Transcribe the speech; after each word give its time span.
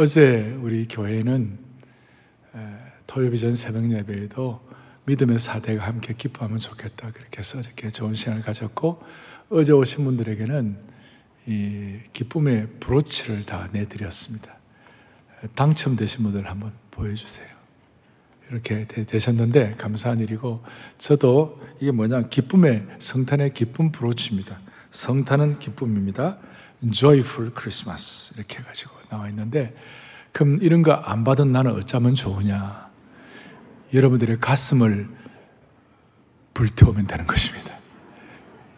어제 0.00 0.58
우리 0.62 0.88
교회는 0.88 1.58
토요비전 3.06 3.54
새벽 3.54 3.92
예배에도 3.92 4.66
믿음의 5.04 5.38
사대가 5.38 5.84
함께 5.84 6.14
기뻐하면 6.14 6.58
좋겠다 6.58 7.10
그렇게 7.10 7.40
해서 7.40 7.60
이렇게 7.60 7.90
좋은 7.90 8.14
시간을 8.14 8.40
가졌고 8.40 9.02
어제 9.50 9.72
오신 9.72 10.02
분들에게는 10.04 10.78
이 11.48 11.98
기쁨의 12.14 12.68
브로치를 12.80 13.44
다 13.44 13.68
내드렸습니다. 13.72 14.56
당첨되신 15.54 16.22
분들 16.22 16.48
한번 16.48 16.72
보여주세요. 16.92 17.48
이렇게 18.50 18.86
되, 18.86 19.18
셨는데 19.18 19.74
감사한 19.76 20.20
일이고 20.20 20.64
저도 20.96 21.60
이게 21.78 21.90
뭐냐 21.90 22.30
기쁨의 22.30 22.86
성탄의 22.98 23.52
기쁨 23.52 23.92
브로치입니다. 23.92 24.60
성탄은 24.92 25.58
기쁨입니다. 25.58 26.38
Joyful 26.90 27.52
Christmas 27.58 28.34
이렇게 28.36 28.58
해가지고 28.58 28.92
나와 29.10 29.28
있는데 29.28 29.74
그럼 30.32 30.58
이런 30.62 30.82
거 30.82 30.92
안 30.92 31.24
받은 31.24 31.52
나는 31.52 31.72
어쩌면 31.72 32.14
좋으냐? 32.14 32.88
여러분들의 33.92 34.38
가슴을 34.40 35.08
불태우면 36.54 37.06
되는 37.06 37.26
것입니다. 37.26 37.74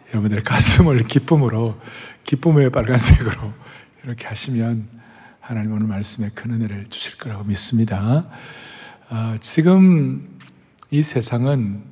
여러분들의 0.09 0.43
가슴을 0.45 1.05
기쁨으로 1.05 1.81
기쁨의 2.25 2.71
빨간색으로 2.71 3.53
이렇게 4.05 4.27
하시면 4.27 4.89
하나님 5.41 5.73
오늘 5.73 5.87
말씀에 5.87 6.29
큰 6.35 6.53
은혜를 6.53 6.87
주실 6.91 7.19
거라고 7.19 7.45
믿습니다. 7.45 8.29
어, 9.11 9.35
지금 9.41 10.39
이 10.91 11.03
세상은 11.03 11.85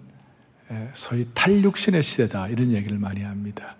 소위 0.93 1.27
탈육신의 1.35 2.03
시대다 2.03 2.49
이런 2.49 2.71
얘기를 2.73 2.97
많이 2.99 3.23
합니다. 3.23 3.77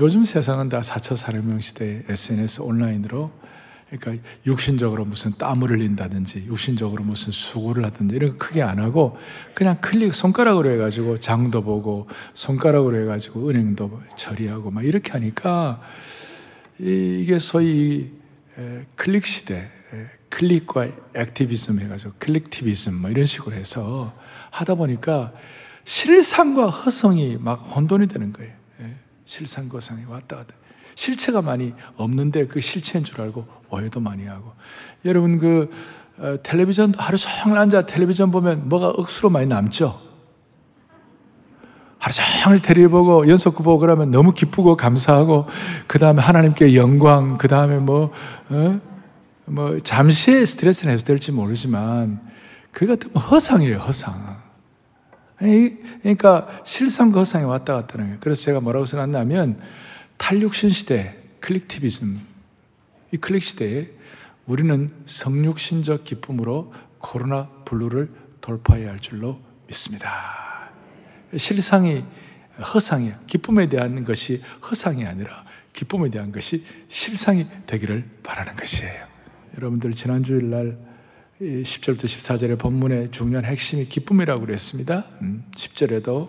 요즘 0.00 0.24
세상은 0.24 0.70
다 0.70 0.80
4차 0.80 1.14
산업혁명 1.14 1.60
시대 1.60 2.02
SNS 2.08 2.62
온라인으로 2.62 3.30
그러니까 3.90 4.26
육신적으로 4.46 5.04
무슨 5.04 5.36
땀을 5.36 5.72
흘린다든지 5.72 6.46
육신적으로 6.46 7.04
무슨 7.04 7.32
수고를 7.32 7.84
하든지 7.84 8.16
이런 8.16 8.30
거 8.30 8.38
크게 8.38 8.62
안 8.62 8.78
하고 8.78 9.18
그냥 9.52 9.78
클릭 9.82 10.14
손가락으로 10.14 10.70
해가지고 10.70 11.20
장도 11.20 11.62
보고 11.62 12.08
손가락으로 12.32 12.98
해가지고 13.02 13.50
은행도 13.50 14.00
처리하고 14.16 14.70
막 14.70 14.86
이렇게 14.86 15.12
하니까 15.12 15.82
이게 16.78 17.38
소위 17.38 18.10
클릭 18.94 19.26
시대 19.26 19.68
클릭과 20.30 20.88
액티비즘 21.14 21.78
해가지고 21.78 22.12
클릭티비즘 22.18 22.94
뭐 22.94 23.10
이런 23.10 23.26
식으로 23.26 23.54
해서 23.54 24.14
하다 24.50 24.76
보니까 24.76 25.34
실상과 25.84 26.70
허성이 26.70 27.36
막 27.38 27.56
혼돈이 27.56 28.06
되는 28.08 28.32
거예요. 28.32 28.60
실상거상이 29.30 30.06
왔다 30.08 30.38
갔다. 30.38 30.54
실체가 30.96 31.40
많이 31.40 31.72
없는데 31.96 32.48
그 32.48 32.58
실체인 32.58 33.04
줄 33.04 33.20
알고 33.20 33.46
오해도 33.70 34.00
많이 34.00 34.26
하고. 34.26 34.52
여러분 35.04 35.38
그 35.38 35.70
어, 36.18 36.36
텔레비전 36.42 36.94
하루 36.98 37.16
종일 37.16 37.56
앉아 37.56 37.86
텔레비전 37.86 38.32
보면 38.32 38.68
뭐가 38.68 38.88
억수로 38.88 39.30
많이 39.30 39.46
남죠? 39.46 40.00
하루 41.98 42.12
종일 42.44 42.60
텔레비 42.60 42.88
보고 42.88 43.28
연속구 43.28 43.62
보고 43.62 43.78
그러면 43.78 44.10
너무 44.10 44.34
기쁘고 44.34 44.76
감사하고 44.76 45.46
그 45.86 46.00
다음에 46.00 46.20
하나님께 46.20 46.74
영광 46.74 47.38
그 47.38 47.46
다음에 47.46 47.78
뭐, 47.78 48.10
어? 48.48 48.80
뭐 49.46 49.78
잠시의 49.78 50.44
스트레스는 50.44 50.92
해소될지 50.92 51.30
모르지만 51.30 52.20
그게 52.72 52.86
같은 52.86 53.12
허상이에요 53.12 53.78
허상 53.78 54.29
그러니까 55.40 56.62
실상 56.64 57.10
거상에 57.12 57.44
왔다 57.44 57.74
갔다 57.74 57.94
하는 57.94 58.06
거예요. 58.06 58.18
그래서 58.20 58.42
제가 58.42 58.60
뭐라고 58.60 58.84
써놨냐면 58.84 59.60
탈육신 60.18 60.70
시대, 60.70 61.16
클릭티비즘, 61.40 62.20
이 63.12 63.16
클릭 63.16 63.42
시대에 63.42 63.90
우리는 64.46 64.90
성육신적 65.06 66.04
기쁨으로 66.04 66.72
코로나 66.98 67.48
블루를 67.64 68.10
돌파해야 68.40 68.90
할 68.90 69.00
줄로 69.00 69.40
믿습니다. 69.66 70.70
실상이 71.36 72.04
허상이야. 72.74 73.20
기쁨에 73.26 73.68
대한 73.68 74.04
것이 74.04 74.42
허상이 74.68 75.06
아니라 75.06 75.44
기쁨에 75.72 76.10
대한 76.10 76.32
것이 76.32 76.64
실상이 76.88 77.44
되기를 77.66 78.04
바라는 78.22 78.56
것이에요. 78.56 79.06
여러분들 79.56 79.92
지난 79.92 80.22
주일 80.22 80.50
날 80.50 80.89
10절부터 81.40 82.04
14절의 82.04 82.58
본문의 82.58 83.10
중요한 83.12 83.46
핵심이 83.46 83.86
기쁨이라고 83.86 84.44
그랬습니다. 84.44 85.06
10절에도 85.52 86.28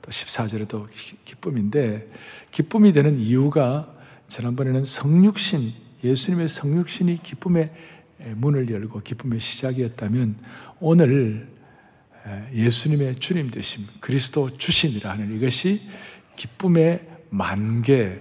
또 0.00 0.10
14절에도 0.10 0.86
기쁨인데 1.24 2.08
기쁨이 2.52 2.92
되는 2.92 3.18
이유가 3.18 3.92
지난번에는 4.28 4.84
성육신, 4.84 5.72
예수님의 6.04 6.48
성육신이 6.48 7.24
기쁨의 7.24 7.72
문을 8.36 8.70
열고 8.70 9.00
기쁨의 9.00 9.40
시작이었다면 9.40 10.36
오늘 10.78 11.48
예수님의 12.52 13.16
주님 13.16 13.50
되심, 13.50 13.86
그리스도 13.98 14.56
주심이라 14.56 15.10
하는 15.10 15.34
이것이 15.34 15.80
기쁨의 16.36 17.08
만개, 17.30 18.20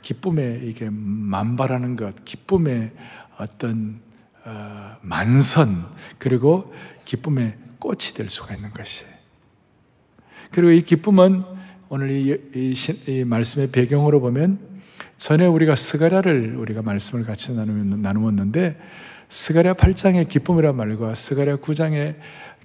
기쁨의 0.00 0.66
이게 0.68 0.88
만발하는 0.90 1.96
것, 1.96 2.24
기쁨의 2.24 2.92
어떤 3.36 4.00
어, 4.00 4.09
만선 5.02 5.86
그리고 6.18 6.72
기쁨의 7.04 7.56
꽃이 7.78 8.14
될 8.14 8.28
수가 8.28 8.54
있는 8.54 8.70
것이에요. 8.70 9.10
그리고 10.50 10.70
이 10.72 10.82
기쁨은 10.82 11.44
오늘 11.88 12.10
이, 12.10 12.38
이, 12.54 12.74
이 13.08 13.24
말씀의 13.24 13.70
배경으로 13.72 14.20
보면 14.20 14.58
전에 15.18 15.46
우리가 15.46 15.74
스가랴를 15.74 16.56
우리가 16.56 16.82
말씀을 16.82 17.24
같이 17.24 17.52
나누었는데 17.52 18.78
스가랴 19.28 19.74
8장의 19.74 20.28
기쁨이란 20.28 20.76
말과 20.76 21.14
스가랴 21.14 21.56
9장의 21.56 22.16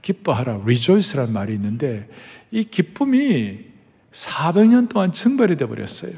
기뻐하라 0.02 0.62
rejoice란 0.62 1.34
말이 1.34 1.53
있는데 1.56 2.08
이 2.52 2.64
기쁨이 2.64 3.66
400년 4.12 4.88
동안 4.88 5.12
증발이 5.12 5.58
되어 5.58 5.68
버렸어요. 5.68 6.14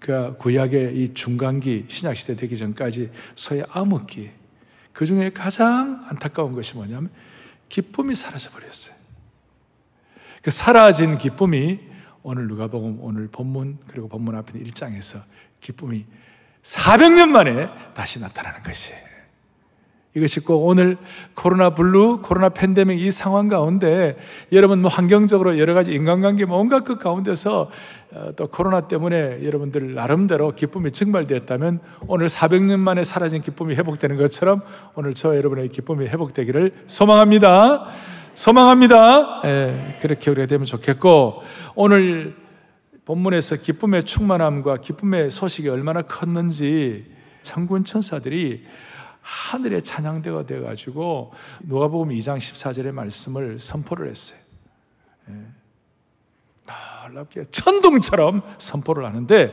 그 0.00 0.36
구약의 0.38 0.96
이 0.96 1.14
중간기 1.14 1.86
신약 1.88 2.16
시대 2.16 2.36
되기 2.36 2.56
전까지 2.56 3.10
소위 3.34 3.62
암흑기 3.70 4.30
그 4.94 5.04
중에 5.04 5.30
가장 5.30 6.06
안타까운 6.08 6.54
것이 6.54 6.74
뭐냐면 6.74 7.10
기쁨이 7.68 8.14
사라져 8.14 8.50
버렸어요. 8.50 8.94
그 10.40 10.50
사라진 10.50 11.18
기쁨이 11.18 11.80
오늘 12.22 12.46
누가복음 12.48 12.98
오늘 13.00 13.28
본문 13.28 13.80
그리고 13.88 14.08
본문 14.08 14.34
앞에 14.36 14.58
1장에서 14.58 15.18
기쁨이 15.60 16.06
400년 16.62 17.28
만에 17.28 17.68
다시 17.94 18.18
나타나는 18.20 18.62
것이에요. 18.62 19.13
이것이 20.14 20.40
꼭 20.40 20.66
오늘 20.66 20.96
코로나 21.34 21.70
블루, 21.70 22.20
코로나 22.22 22.48
팬데믹 22.48 23.00
이 23.00 23.10
상황 23.10 23.48
가운데 23.48 24.16
여러분 24.52 24.80
뭐 24.80 24.88
환경적으로 24.88 25.58
여러 25.58 25.74
가지 25.74 25.92
인간관계 25.92 26.44
온갖 26.48 26.84
그 26.84 26.96
가운데서 26.98 27.70
어, 28.12 28.30
또 28.36 28.46
코로나 28.46 28.82
때문에 28.82 29.44
여러분들 29.44 29.94
나름대로 29.94 30.52
기쁨이 30.52 30.92
증발되었다면 30.92 31.80
오늘 32.06 32.28
400년 32.28 32.78
만에 32.78 33.02
사라진 33.02 33.42
기쁨이 33.42 33.74
회복되는 33.74 34.16
것처럼 34.16 34.62
오늘 34.94 35.14
저 35.14 35.36
여러분의 35.36 35.68
기쁨이 35.68 36.06
회복되기를 36.06 36.72
소망합니다. 36.86 37.86
소망합니다. 38.34 39.42
예, 39.44 39.98
그렇게 40.00 40.30
우리가 40.30 40.46
되면 40.46 40.64
좋겠고 40.64 41.42
오늘 41.74 42.36
본문에서 43.04 43.56
기쁨의 43.56 44.04
충만함과 44.04 44.78
기쁨의 44.78 45.30
소식이 45.30 45.68
얼마나 45.68 46.02
컸는지 46.02 47.04
천군 47.42 47.84
천사들이 47.84 48.64
하늘의 49.24 49.82
찬양대가 49.82 50.44
돼가지고 50.44 51.32
누가복음 51.62 52.10
2장 52.10 52.36
14절의 52.36 52.92
말씀을 52.92 53.58
선포를 53.58 54.10
했어요. 54.10 54.38
예. 55.30 55.34
놀랍게 57.08 57.44
천둥처럼 57.50 58.42
선포를 58.58 59.04
하는데 59.04 59.52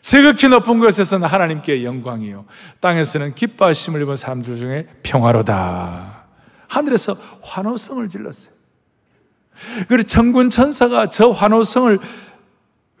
지극히 0.00 0.48
높은 0.48 0.80
곳에서는 0.80 1.26
하나님께 1.26 1.84
영광이요 1.84 2.44
땅에서는 2.80 3.34
기뻐하심을 3.34 4.02
입은 4.02 4.16
사람들 4.16 4.56
중에 4.56 4.86
평화로다. 5.02 6.24
하늘에서 6.68 7.14
환호성을 7.42 8.08
질렀어요. 8.08 8.54
그리고 9.88 10.02
천군 10.02 10.50
천사가 10.50 11.08
저 11.08 11.30
환호성을 11.30 11.98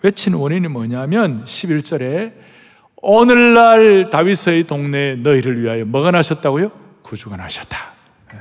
외친 0.02 0.34
원인이 0.34 0.68
뭐냐면 0.68 1.44
11절에 1.44 2.32
오늘날 3.06 4.08
다윗의 4.08 4.64
동네에 4.64 5.16
너희를 5.16 5.60
위하여 5.60 5.84
뭐가 5.84 6.10
나셨다고요? 6.10 6.70
구주가 7.02 7.36
나셨다. 7.36 7.92
네. 8.32 8.38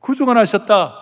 구주가 0.00 0.34
나셨다. 0.34 0.94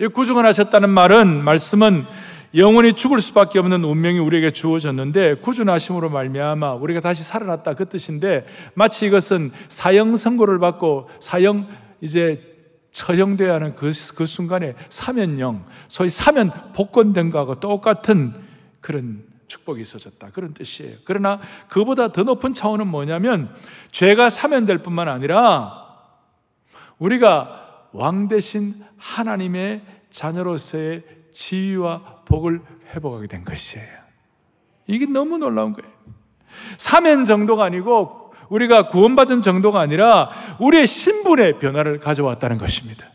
이 0.00 0.06
구주가 0.06 0.40
나셨다는 0.40 0.88
말은 0.88 1.44
말씀은 1.44 2.06
영원히 2.54 2.94
죽을 2.94 3.20
수밖에 3.20 3.58
없는 3.58 3.84
운명이 3.84 4.18
우리에게 4.18 4.50
주어졌는데 4.50 5.34
구주 5.36 5.64
나심으로 5.64 6.08
말미암아 6.08 6.72
우리가 6.76 7.00
다시 7.00 7.22
살아났다 7.22 7.74
그 7.74 7.86
뜻인데 7.86 8.46
마치 8.72 9.04
이것은 9.04 9.50
사형 9.68 10.16
선고를 10.16 10.58
받고 10.58 11.10
사형 11.20 11.68
이제 12.00 12.40
처형돼야 12.92 13.56
하는 13.56 13.74
그, 13.74 13.92
그 14.14 14.24
순간에 14.24 14.74
사면령, 14.88 15.66
소위 15.86 16.08
사면 16.08 16.50
복권된 16.74 17.28
거하고 17.28 17.60
똑같은 17.60 18.32
그런 18.80 19.35
축복이 19.46 19.80
있어졌다. 19.80 20.30
그런 20.30 20.54
뜻이에요. 20.54 20.96
그러나 21.04 21.40
그보다 21.68 22.12
더 22.12 22.22
높은 22.22 22.52
차원은 22.52 22.86
뭐냐면 22.86 23.54
죄가 23.90 24.30
사면될 24.30 24.78
뿐만 24.78 25.08
아니라 25.08 25.86
우리가 26.98 27.88
왕 27.92 28.28
대신 28.28 28.82
하나님의 28.96 29.82
자녀로서의 30.10 31.04
지위와 31.32 32.22
복을 32.24 32.60
회복하게 32.94 33.26
된 33.26 33.44
것이에요. 33.44 33.86
이게 34.86 35.06
너무 35.06 35.38
놀라운 35.38 35.72
거예요. 35.72 35.94
사면 36.78 37.24
정도가 37.24 37.64
아니고 37.64 38.32
우리가 38.48 38.88
구원받은 38.88 39.42
정도가 39.42 39.80
아니라 39.80 40.30
우리의 40.60 40.86
신분의 40.86 41.58
변화를 41.58 41.98
가져왔다는 41.98 42.58
것입니다. 42.58 43.06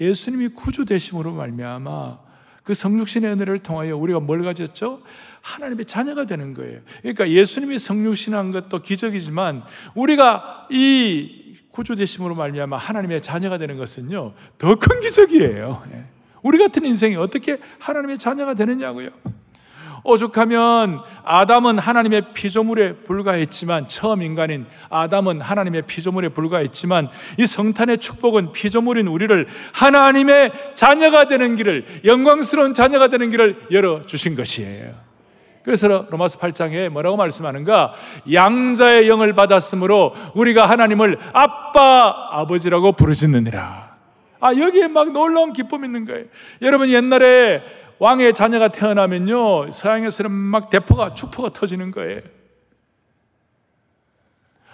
예수님이 0.00 0.48
구주 0.48 0.84
되심으로 0.84 1.32
말미암아 1.32 2.27
그 2.68 2.74
성육신의 2.74 3.32
은혜를 3.32 3.60
통하여 3.60 3.96
우리가 3.96 4.20
뭘 4.20 4.44
가졌죠? 4.44 5.00
하나님의 5.40 5.86
자녀가 5.86 6.26
되는 6.26 6.52
거예요. 6.52 6.80
그러니까 7.00 7.30
예수님이 7.30 7.78
성육신한 7.78 8.50
것도 8.50 8.82
기적이지만 8.82 9.62
우리가 9.94 10.66
이 10.70 11.54
구주 11.70 11.94
되심으로 11.94 12.34
말미암아 12.34 12.76
하나님의 12.76 13.22
자녀가 13.22 13.56
되는 13.56 13.78
것은요 13.78 14.34
더 14.58 14.74
큰 14.74 15.00
기적이에요. 15.00 15.82
예. 15.94 16.04
우리 16.42 16.58
같은 16.58 16.84
인생이 16.84 17.16
어떻게 17.16 17.58
하나님의 17.78 18.18
자녀가 18.18 18.52
되느냐고요. 18.52 19.08
오죽하면 20.08 21.00
아담은 21.24 21.78
하나님의 21.78 22.32
피조물에 22.34 22.96
불과했지만 23.04 23.86
처음 23.86 24.22
인간인 24.22 24.66
아담은 24.90 25.40
하나님의 25.40 25.82
피조물에 25.82 26.30
불과했지만 26.30 27.08
이 27.38 27.46
성탄의 27.46 27.98
축복은 27.98 28.52
피조물인 28.52 29.06
우리를 29.06 29.46
하나님의 29.72 30.52
자녀가 30.74 31.28
되는 31.28 31.54
길을 31.54 31.84
영광스러운 32.04 32.72
자녀가 32.72 33.08
되는 33.08 33.30
길을 33.30 33.66
열어 33.70 34.02
주신 34.06 34.34
것이에요. 34.34 35.08
그래서 35.62 36.06
로마서 36.10 36.38
8장에 36.38 36.88
뭐라고 36.88 37.18
말씀하는가? 37.18 37.92
양자의 38.32 39.06
영을 39.06 39.34
받았으므로 39.34 40.14
우리가 40.34 40.64
하나님을 40.66 41.18
아빠, 41.34 42.28
아버지라고 42.30 42.92
부르짖느니라. 42.92 43.96
아, 44.40 44.54
여기에 44.54 44.88
막 44.88 45.12
놀라운 45.12 45.52
기쁨이 45.52 45.86
있는 45.86 46.06
거예요. 46.06 46.24
여러분 46.62 46.88
옛날에 46.88 47.62
왕의 47.98 48.34
자녀가 48.34 48.68
태어나면요, 48.68 49.70
서양에서는 49.70 50.30
막 50.30 50.70
대포가, 50.70 51.14
축포가 51.14 51.50
터지는 51.50 51.90
거예요. 51.90 52.20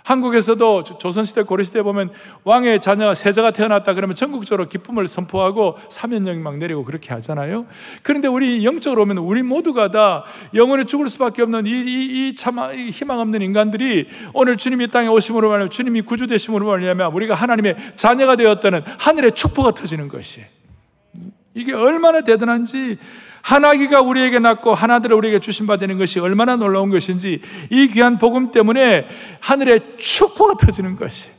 한국에서도 0.04 0.84
조선시대, 0.84 1.44
고려시대 1.44 1.82
보면 1.82 2.12
왕의 2.44 2.82
자녀, 2.82 3.14
세자가 3.14 3.52
태어났다 3.52 3.94
그러면 3.94 4.14
전국적으로 4.14 4.68
기쁨을 4.68 5.06
선포하고 5.06 5.78
사면령이 5.88 6.40
막 6.40 6.58
내리고 6.58 6.84
그렇게 6.84 7.12
하잖아요. 7.14 7.66
그런데 8.02 8.28
우리 8.28 8.64
영적으로 8.64 9.06
보면 9.06 9.18
우리 9.18 9.42
모두가 9.42 9.90
다 9.90 10.24
영원히 10.52 10.84
죽을 10.84 11.08
수밖에 11.08 11.40
없는 11.42 11.66
이, 11.66 11.70
이, 11.70 12.28
이 12.28 12.34
참, 12.36 12.58
희망 12.90 13.18
없는 13.20 13.40
인간들이 13.40 14.08
오늘 14.34 14.58
주님이 14.58 14.88
땅에 14.88 15.08
오심으로 15.08 15.48
말하면 15.48 15.70
주님이 15.70 16.02
구주 16.02 16.26
되심으로 16.26 16.66
말하면 16.66 17.12
우리가 17.12 17.34
하나님의 17.34 17.76
자녀가 17.94 18.36
되었다는 18.36 18.82
하늘의 18.98 19.32
축포가 19.32 19.70
터지는 19.70 20.08
것이에요. 20.08 20.46
이게 21.54 21.72
얼마나 21.72 22.22
대단한지 22.22 22.98
하나기가 23.42 24.00
우리에게 24.00 24.38
낳고 24.38 24.74
하나들을 24.74 25.16
우리에게 25.16 25.38
주신 25.38 25.66
바 25.66 25.76
되는 25.76 25.98
것이 25.98 26.18
얼마나 26.18 26.56
놀라운 26.56 26.90
것인지 26.90 27.40
이 27.70 27.88
귀한 27.88 28.18
복음 28.18 28.50
때문에 28.50 29.06
하늘의 29.40 29.96
축복가 29.98 30.66
터지는 30.66 30.96
것이. 30.96 31.30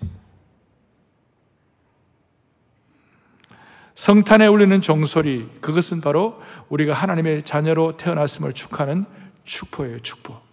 성탄에 3.96 4.46
울리는 4.48 4.82
종소리 4.82 5.50
그것은 5.62 6.02
바로 6.02 6.40
우리가 6.70 6.94
하나님의 6.94 7.44
자녀로 7.44 7.96
태어났음을 7.98 8.54
축하는 8.54 9.06
축복이에요 9.46 10.00
축복 10.00 10.44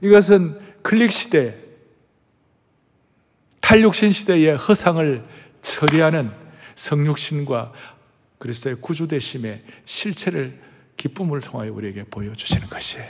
이것은 0.00 0.58
클릭 0.82 1.12
시대 1.12 1.56
탈육신 3.60 4.10
시대의 4.10 4.56
허상을 4.56 5.22
처리하는 5.60 6.43
성육신과 6.74 7.72
그리스도의 8.38 8.76
구주되심의 8.80 9.62
실체를 9.84 10.58
기쁨을 10.96 11.40
통하여 11.40 11.72
우리에게 11.72 12.04
보여주시는 12.04 12.68
것이에요. 12.68 13.06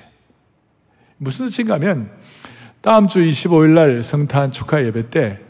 무슨 1.19 1.47
뜻인가 1.47 1.75
하면 1.75 2.11
다음 2.81 3.09
주 3.09 3.21
25일 3.21 3.71
날 3.71 4.03
성탄 4.03 4.51
축하 4.53 4.85
예배 4.85 5.11
때 5.11 5.41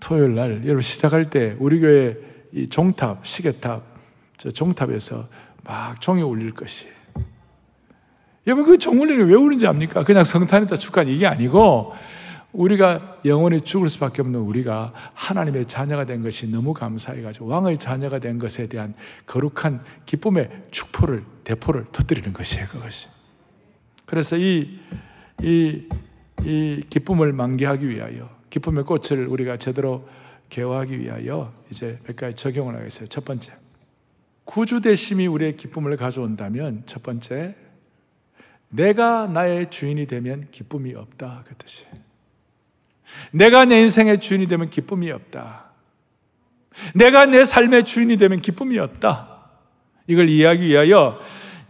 토요일 0.00 0.34
날 0.34 0.62
여러분 0.64 0.82
시작할 0.82 1.30
때 1.30 1.56
우리 1.58 1.80
교회 1.80 2.16
이 2.52 2.68
종탑, 2.68 3.26
시계탑, 3.26 3.82
저 4.36 4.50
종탑에서 4.50 5.26
막 5.64 6.00
종이 6.00 6.22
울릴 6.22 6.52
것이에요. 6.52 6.92
여러분 8.46 8.66
그 8.66 8.76
종 8.76 9.00
울리는 9.00 9.26
왜 9.26 9.34
울는지 9.34 9.66
압니까? 9.66 10.04
그냥 10.04 10.22
성탄에다 10.24 10.76
축하는 10.76 11.10
이게 11.10 11.26
아니고 11.26 11.94
우리가 12.54 13.18
영원히 13.24 13.60
죽을 13.60 13.88
수밖에 13.88 14.22
없는 14.22 14.38
우리가 14.40 14.92
하나님의 15.12 15.66
자녀가 15.66 16.04
된 16.06 16.22
것이 16.22 16.50
너무 16.50 16.72
감사해가지고 16.72 17.46
왕의 17.46 17.78
자녀가 17.78 18.18
된 18.20 18.38
것에 18.38 18.68
대한 18.68 18.94
거룩한 19.26 19.82
기쁨의 20.06 20.48
축포를, 20.70 21.24
대포를 21.42 21.86
터뜨리는 21.92 22.32
것이에요, 22.32 22.66
그것이. 22.68 23.08
그래서 24.06 24.36
이, 24.36 24.78
이, 25.42 25.88
이 26.44 26.82
기쁨을 26.88 27.32
만개하기 27.32 27.88
위하여, 27.88 28.30
기쁨의 28.50 28.84
꽃을 28.84 29.26
우리가 29.26 29.56
제대로 29.56 30.08
개화하기 30.48 31.00
위하여 31.00 31.52
이제 31.70 31.98
몇 32.06 32.14
가지 32.14 32.36
적용을 32.36 32.76
하겠어요. 32.76 33.08
첫 33.08 33.24
번째. 33.24 33.52
구주 34.44 34.80
대심이 34.80 35.26
우리의 35.26 35.56
기쁨을 35.56 35.96
가져온다면 35.96 36.84
첫 36.86 37.02
번째, 37.02 37.56
내가 38.68 39.26
나의 39.26 39.70
주인이 39.70 40.06
되면 40.06 40.48
기쁨이 40.52 40.94
없다. 40.94 41.44
그 41.46 41.54
뜻이에요. 41.56 42.13
내가 43.32 43.64
내 43.64 43.80
인생의 43.82 44.20
주인이 44.20 44.46
되면 44.46 44.70
기쁨이 44.70 45.10
없다. 45.10 45.64
내가 46.94 47.26
내 47.26 47.44
삶의 47.44 47.84
주인이 47.84 48.16
되면 48.16 48.40
기쁨이 48.40 48.78
없다. 48.78 49.28
이걸 50.06 50.28
이해하기 50.28 50.66
위하여 50.66 51.20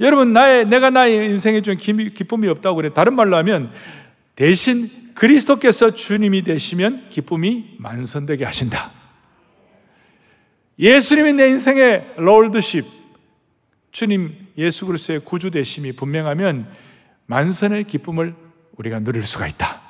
여러분 0.01 0.33
나의 0.33 0.67
내가 0.67 0.91
나의 0.91 1.31
인생의 1.31 1.63
주인 1.63 1.79
기쁨이 1.79 2.49
없다고 2.49 2.77
그래. 2.77 2.93
다른 2.93 3.15
말로 3.15 3.37
하면 3.37 3.73
대신 4.35 4.91
그리스도께서 5.15 5.93
주님이 5.93 6.43
되시면 6.43 7.09
기쁨이 7.11 7.77
만선되게 7.79 8.45
하신다. 8.45 8.91
예수님이 10.79 11.35
내 11.35 11.49
인생의 11.51 12.15
롤드십 12.17 12.85
주님 13.93 14.35
예수 14.59 14.87
그리스도의 14.87 15.21
구주 15.21 15.53
되심이 15.53 15.93
분명하면 15.93 16.67
만선의 17.27 17.85
기쁨을 17.85 18.35
우리가 18.77 18.99
누릴 18.99 19.23
수가 19.23 19.47
있다. 19.47 19.84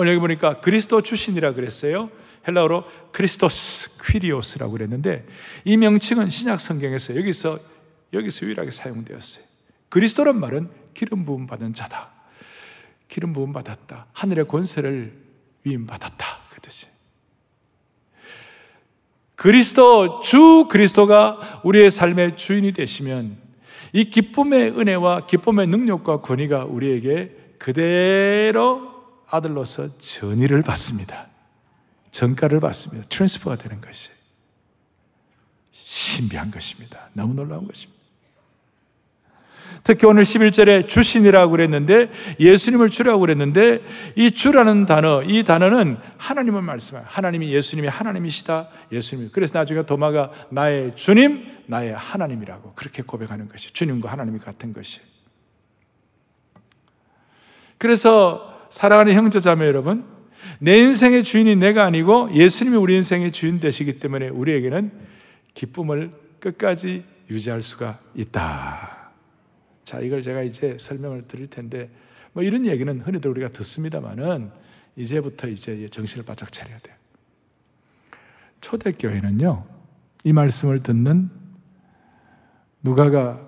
오늘 0.00 0.12
여기 0.12 0.20
보니까 0.20 0.60
그리스도 0.60 1.02
출신이라 1.02 1.54
그랬어요. 1.54 2.08
헬라어로 2.46 2.84
크리스토스 3.10 3.98
퀴리오스라고 4.00 4.70
그랬는데 4.70 5.26
이 5.64 5.76
명칭은 5.76 6.30
신약 6.30 6.60
성경에서 6.60 7.16
여기서 7.16 7.58
여기서 8.12 8.46
유일하게 8.46 8.70
사용되었어요. 8.70 9.42
그리스도란 9.88 10.38
말은 10.38 10.68
기름 10.94 11.24
부음 11.24 11.48
받은 11.48 11.74
자다. 11.74 12.10
기름 13.08 13.32
부음 13.32 13.52
받았다. 13.52 14.06
하늘의 14.12 14.46
권세를 14.46 15.14
위임 15.64 15.84
받았다. 15.84 16.24
그 16.50 16.60
뜻이. 16.60 16.86
그리스도 19.34 20.20
주 20.20 20.68
그리스도가 20.70 21.60
우리의 21.64 21.90
삶의 21.90 22.36
주인이 22.36 22.70
되시면 22.70 23.36
이 23.92 24.10
기쁨의 24.10 24.78
은혜와 24.78 25.26
기쁨의 25.26 25.66
능력과 25.66 26.20
권위가 26.20 26.66
우리에게 26.66 27.34
그대로 27.58 28.97
아들로서 29.30 29.88
전의를 29.98 30.62
받습니다. 30.62 31.26
전가를 32.10 32.60
받습니다. 32.60 33.06
transfer가 33.08 33.56
되는 33.56 33.80
것이 33.80 34.10
신비한 35.72 36.50
것입니다. 36.50 37.10
너무 37.12 37.34
놀라운 37.34 37.66
것입니다. 37.66 37.98
특히 39.84 40.06
오늘 40.06 40.24
11절에 40.24 40.88
주신이라고 40.88 41.50
그랬는데 41.50 42.10
예수님을 42.40 42.90
주라고 42.90 43.20
그랬는데 43.20 43.82
이 44.16 44.30
주라는 44.32 44.86
단어, 44.86 45.22
이 45.22 45.44
단어는 45.44 45.98
하나님을 46.16 46.62
말씀해요. 46.62 47.04
하나님이 47.06 47.52
예수님이 47.52 47.88
하나님이시다. 47.88 48.68
예수님이. 48.92 49.30
그래서 49.30 49.58
나중에 49.58 49.84
도마가 49.84 50.32
나의 50.50 50.96
주님, 50.96 51.62
나의 51.66 51.94
하나님이라고 51.94 52.72
그렇게 52.74 53.02
고백하는 53.02 53.48
것이 53.48 53.72
주님과 53.72 54.10
하나님이 54.10 54.40
같은 54.40 54.72
것이. 54.72 55.00
그래서 57.78 58.57
사랑하는 58.70 59.14
형제자매 59.14 59.66
여러분, 59.66 60.04
내 60.60 60.78
인생의 60.78 61.24
주인이 61.24 61.56
내가 61.56 61.84
아니고 61.84 62.32
예수님이 62.32 62.76
우리 62.76 62.94
인생의 62.96 63.32
주인 63.32 63.60
되시기 63.60 63.98
때문에 63.98 64.28
우리에게는 64.28 64.92
기쁨을 65.54 66.12
끝까지 66.40 67.04
유지할 67.30 67.62
수가 67.62 67.98
있다. 68.14 69.10
자, 69.84 70.00
이걸 70.00 70.22
제가 70.22 70.42
이제 70.42 70.76
설명을 70.78 71.26
드릴 71.28 71.48
텐데, 71.48 71.90
뭐 72.32 72.42
이런 72.42 72.66
얘기는 72.66 73.00
흔히들 73.00 73.30
우리가 73.30 73.48
듣습니다만은 73.48 74.50
이제부터 74.96 75.48
이제 75.48 75.86
정신을 75.88 76.24
바짝 76.24 76.52
차려야 76.52 76.78
돼요. 76.78 76.94
초대교회는요, 78.60 79.64
이 80.24 80.32
말씀을 80.32 80.82
듣는 80.82 81.30
누가가 82.82 83.40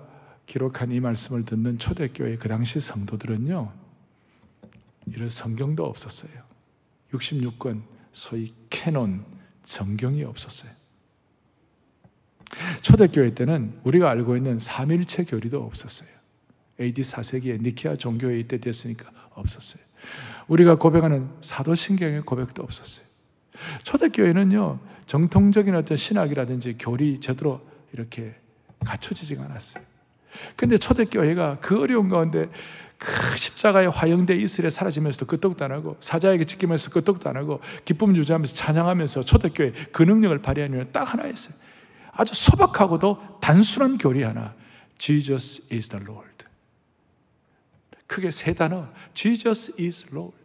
기록한 0.45 0.91
이 0.91 0.99
말씀을 0.99 1.45
듣는 1.45 1.77
초대교회 1.77 2.37
그 2.37 2.47
당시 2.47 2.79
성도들은요, 2.79 3.80
이런 5.07 5.27
성경도 5.27 5.85
없었어요. 5.85 6.31
66권, 7.13 7.83
소위 8.13 8.53
캐논, 8.69 9.25
정경이 9.63 10.23
없었어요. 10.23 10.71
초대교회 12.81 13.33
때는 13.33 13.79
우리가 13.83 14.09
알고 14.09 14.35
있는 14.35 14.59
삼일체 14.59 15.23
교리도 15.23 15.63
없었어요. 15.63 16.09
AD 16.79 17.01
4세기에 17.01 17.61
니키아 17.61 17.95
종교회 17.95 18.39
이때 18.39 18.57
됐으니까 18.57 19.11
없었어요. 19.31 19.81
우리가 20.47 20.75
고백하는 20.75 21.29
사도신경의 21.41 22.21
고백도 22.23 22.63
없었어요. 22.63 23.05
초대교회는요, 23.83 24.79
정통적인 25.05 25.75
어떤 25.75 25.97
신학이라든지 25.97 26.77
교리 26.79 27.19
제대로 27.19 27.61
이렇게 27.93 28.35
갖춰지지가 28.79 29.43
않았어요. 29.43 29.90
근데 30.55 30.77
초대교회가 30.77 31.59
그 31.61 31.81
어려운 31.81 32.09
가운데 32.09 32.49
그 32.97 33.35
십자가의 33.35 33.89
화형대 33.89 34.35
이슬에 34.35 34.69
사라지면서도 34.69 35.25
끄떡도 35.25 35.65
안 35.65 35.71
하고 35.71 35.97
사자에게 35.99 36.43
지키면서 36.43 36.91
끄떡도 36.91 37.29
안 37.29 37.37
하고 37.37 37.59
기쁨 37.83 38.13
주저하면서 38.13 38.53
찬양하면서 38.53 39.23
초대교회 39.23 39.71
그 39.91 40.03
능력을 40.03 40.37
발휘하는 40.39 40.91
딱 40.91 41.11
하나 41.11 41.27
있어요. 41.27 41.55
아주 42.11 42.33
소박하고도 42.35 43.39
단순한 43.41 43.97
교리 43.97 44.21
하나. 44.21 44.53
Jesus 44.97 45.63
is 45.73 45.89
the 45.89 46.05
Lord. 46.05 46.45
크게 48.05 48.29
세 48.29 48.53
단어. 48.53 48.89
Jesus 49.13 49.73
is 49.79 50.05
Lord. 50.11 50.37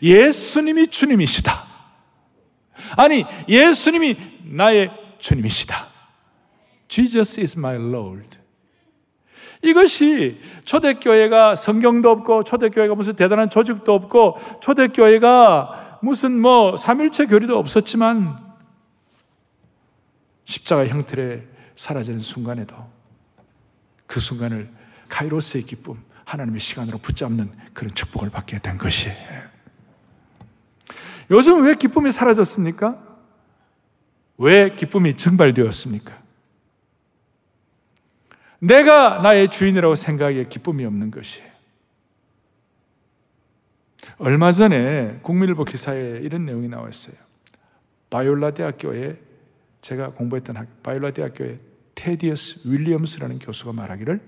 예수님이 0.00 0.88
주님이시다. 0.88 1.64
아니, 2.96 3.24
예수님이 3.48 4.16
나의 4.44 4.90
주님이시다. 5.18 5.88
Jesus 6.88 7.40
is 7.40 7.58
my 7.58 7.76
Lord. 7.76 8.38
이것이 9.64 10.40
초대교회가 10.64 11.56
성경도 11.56 12.10
없고, 12.10 12.44
초대교회가 12.44 12.94
무슨 12.94 13.16
대단한 13.16 13.48
조직도 13.48 13.94
없고, 13.94 14.38
초대교회가 14.60 15.98
무슨 16.02 16.38
뭐 16.38 16.76
삼일체 16.76 17.26
교리도 17.26 17.58
없었지만, 17.58 18.38
십자가 20.44 20.86
형틀에 20.86 21.48
사라지는 21.76 22.20
순간에도 22.20 22.76
그 24.06 24.20
순간을 24.20 24.70
카이로스의 25.08 25.64
기쁨, 25.64 25.96
하나님의 26.24 26.60
시간으로 26.60 26.98
붙잡는 26.98 27.50
그런 27.72 27.94
축복을 27.94 28.30
받게 28.30 28.58
된 28.58 28.76
것이에요. 28.76 29.44
요즘 31.30 31.64
왜 31.64 31.74
기쁨이 31.74 32.12
사라졌습니까? 32.12 32.98
왜 34.36 34.74
기쁨이 34.74 35.16
증발되었습니까? 35.16 36.23
내가 38.66 39.20
나의 39.20 39.50
주인이라고 39.50 39.94
생각하기에 39.94 40.44
기쁨이 40.48 40.84
없는 40.84 41.10
것이에요. 41.10 41.52
얼마 44.18 44.52
전에 44.52 45.18
국민일보 45.22 45.64
기사에 45.64 46.20
이런 46.22 46.46
내용이 46.46 46.68
나왔어요. 46.68 47.14
바이올라 48.10 48.52
대학교에 48.52 49.18
제가 49.80 50.08
공부했던 50.08 50.56
학, 50.56 50.82
바이올라 50.82 51.10
대학교에 51.10 51.58
테디어스 51.94 52.68
윌리엄스라는 52.68 53.38
교수가 53.38 53.72
말하기를 53.72 54.20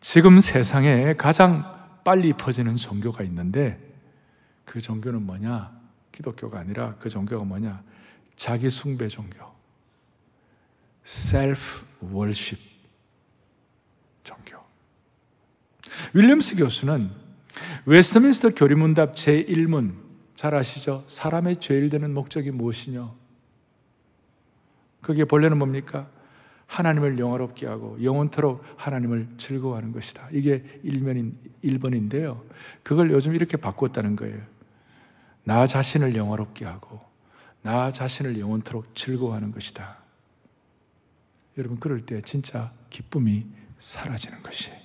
지금 0.00 0.40
세상에 0.40 1.14
가장 1.14 1.64
빨리 2.04 2.32
퍼지는 2.32 2.76
종교가 2.76 3.22
있는데 3.24 3.78
그 4.64 4.80
종교는 4.80 5.22
뭐냐? 5.22 5.70
기독교가 6.10 6.58
아니라 6.58 6.96
그 6.98 7.08
종교가 7.08 7.44
뭐냐? 7.44 7.82
자기 8.36 8.68
숭배 8.70 9.08
종교. 9.08 9.51
Self 11.04 11.84
worship 12.02 12.62
종교. 14.24 14.58
윌리엄스 16.14 16.56
교수는 16.56 17.10
웨스트민스터 17.86 18.50
교리문답 18.50 19.14
제1문 19.14 19.94
잘 20.34 20.54
아시죠? 20.54 21.04
사람의 21.06 21.56
죄일 21.56 21.88
되는 21.90 22.12
목적이 22.14 22.50
무엇이냐? 22.50 23.12
그게 25.00 25.24
본래는 25.24 25.58
뭡니까? 25.58 26.08
하나님을 26.66 27.18
영화롭게 27.18 27.66
하고 27.66 28.02
영원토록 28.02 28.64
하나님을 28.76 29.28
즐거워하는 29.36 29.92
것이다. 29.92 30.28
이게 30.32 30.64
1면인 30.84 31.34
1번인데요. 31.62 32.40
그걸 32.82 33.10
요즘 33.10 33.34
이렇게 33.34 33.58
바꿨다는 33.58 34.16
거예요. 34.16 34.40
나 35.44 35.66
자신을 35.66 36.16
영화롭게 36.16 36.64
하고 36.64 37.00
나 37.60 37.90
자신을 37.90 38.38
영원토록 38.38 38.94
즐거워하는 38.94 39.52
것이다. 39.52 40.01
여러분 41.58 41.78
그럴 41.78 42.00
때 42.00 42.20
진짜 42.22 42.70
기쁨이 42.90 43.44
사라지는 43.78 44.42
것이에요. 44.42 44.82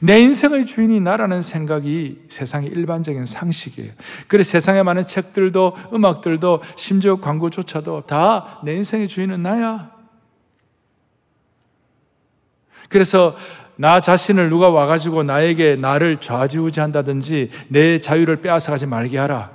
내 0.00 0.20
인생의 0.20 0.66
주인이 0.66 1.00
나라는 1.00 1.42
생각이 1.42 2.26
세상의 2.28 2.68
일반적인 2.70 3.26
상식이에요. 3.26 3.92
그래서 4.28 4.52
세상에 4.52 4.82
많은 4.82 5.04
책들도 5.06 5.76
음악들도 5.92 6.62
심지어 6.76 7.16
광고조차도 7.16 8.06
다 8.06 8.60
내 8.64 8.74
인생의 8.76 9.08
주인은 9.08 9.42
나야. 9.42 9.92
그래서 12.88 13.36
나 13.76 14.00
자신을 14.00 14.50
누가 14.50 14.68
와가지고 14.70 15.24
나에게 15.24 15.74
나를 15.76 16.20
좌지우지한다든지 16.20 17.50
내 17.68 17.98
자유를 17.98 18.36
빼앗아가지 18.36 18.86
말게 18.86 19.18
하라. 19.18 19.53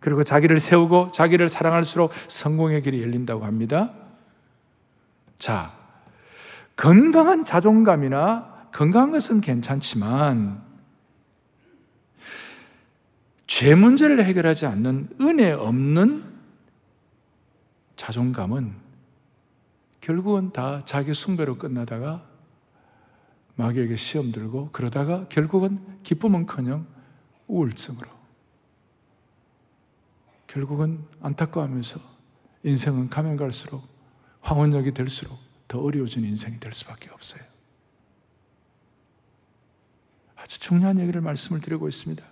그리고 0.00 0.22
자기를 0.22 0.60
세우고 0.60 1.10
자기를 1.12 1.48
사랑할수록 1.48 2.12
성공의 2.28 2.82
길이 2.82 3.02
열린다고 3.02 3.44
합니다. 3.44 3.92
자, 5.38 5.72
건강한 6.76 7.44
자존감이나 7.44 8.68
건강한 8.72 9.10
것은 9.10 9.40
괜찮지만 9.40 10.62
죄 13.46 13.74
문제를 13.74 14.24
해결하지 14.24 14.66
않는 14.66 15.08
은혜 15.20 15.50
없는 15.50 16.24
자존감은 17.96 18.74
결국은 20.00 20.52
다 20.52 20.84
자기 20.84 21.12
숭배로 21.12 21.58
끝나다가 21.58 22.24
마귀에게 23.56 23.96
시험 23.96 24.30
들고 24.30 24.70
그러다가 24.70 25.26
결국은 25.28 25.80
기쁨은커녕 26.04 26.86
우울증으로 27.48 28.17
결국은 30.48 31.04
안타까워하면서 31.20 32.00
인생은 32.64 33.10
가면 33.10 33.36
갈수록 33.36 33.86
황혼역이 34.40 34.92
될수록 34.92 35.38
더 35.68 35.80
어려워진 35.80 36.24
인생이 36.24 36.58
될 36.58 36.72
수밖에 36.72 37.10
없어요. 37.10 37.42
아주 40.34 40.58
중요한 40.58 40.98
얘기를 40.98 41.20
말씀을 41.20 41.60
드리고 41.60 41.86
있습니다. 41.86 42.24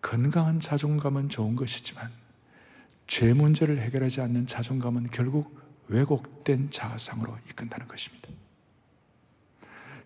건강한 0.00 0.60
자존감은 0.60 1.28
좋은 1.28 1.56
것이지만 1.56 2.10
죄 3.08 3.32
문제를 3.32 3.80
해결하지 3.80 4.20
않는 4.20 4.46
자존감은 4.46 5.10
결국 5.10 5.58
왜곡된 5.88 6.70
자아상으로 6.70 7.36
이끈다는 7.50 7.88
것입니다. 7.88 8.28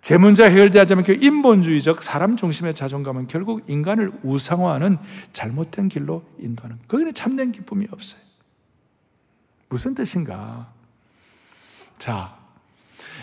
제 0.03 0.17
문제 0.17 0.45
해결되지 0.45 0.97
그 1.07 1.13
인본주의적 1.13 2.03
사람 2.03 2.37
중심의 2.37 2.75
자존감은 2.75 3.29
결국 3.29 3.63
인간을 3.69 4.13
우상화하는 4.25 4.99
잘못된 5.33 5.89
길로 5.89 6.25
인도하는 6.41 6.79
거기는 6.89 7.15
참된 7.15 7.53
기쁨이 7.53 7.87
없어요. 7.89 8.21
무슨 9.69 9.95
뜻인가? 9.95 10.73
자, 11.99 12.37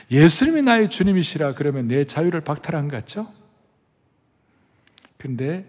예수님이 0.10 0.62
나의 0.62 0.90
주님이시라 0.90 1.54
그러면 1.54 1.90
내 1.90 2.06
자유를 2.06 2.42
박탈한 2.42 2.88
것 2.88 2.96
같죠? 2.96 3.28
근데 5.18 5.66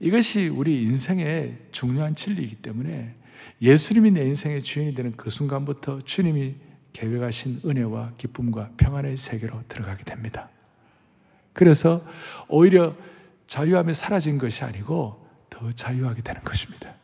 이것이 0.00 0.48
우리 0.48 0.82
인생의 0.82 1.58
중요한 1.70 2.16
진리이기 2.16 2.56
때문에 2.56 3.14
예수님이 3.62 4.10
내 4.10 4.24
인생의 4.26 4.62
주인이 4.62 4.94
되는 4.94 5.12
그 5.16 5.30
순간부터 5.30 6.00
주님이 6.00 6.56
계획하신 6.94 7.60
은혜와 7.66 8.12
기쁨과 8.16 8.70
평안의 8.78 9.18
세계로 9.18 9.62
들어가게 9.68 10.04
됩니다. 10.04 10.48
그래서 11.52 12.00
오히려 12.48 12.94
자유함이 13.46 13.92
사라진 13.92 14.38
것이 14.38 14.64
아니고 14.64 15.22
더 15.50 15.70
자유하게 15.72 16.22
되는 16.22 16.40
것입니다. 16.42 16.94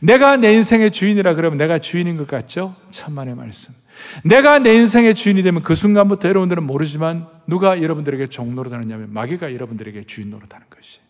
내가 0.00 0.36
내 0.36 0.52
인생의 0.54 0.90
주인이라 0.92 1.34
그러면 1.34 1.58
내가 1.58 1.78
주인인 1.78 2.16
것 2.16 2.26
같죠? 2.26 2.74
천만의 2.90 3.34
말씀. 3.34 3.74
내가 4.24 4.58
내 4.58 4.74
인생의 4.74 5.14
주인이 5.14 5.42
되면 5.42 5.62
그 5.62 5.74
순간부터 5.74 6.28
여러분들은 6.28 6.62
모르지만 6.62 7.28
누가 7.46 7.82
여러분들에게 7.82 8.28
종 8.28 8.54
노릇하느냐면 8.54 9.12
마귀가 9.12 9.52
여러분들에게 9.52 10.02
주인 10.04 10.30
노릇하는 10.30 10.66
것이. 10.70 11.00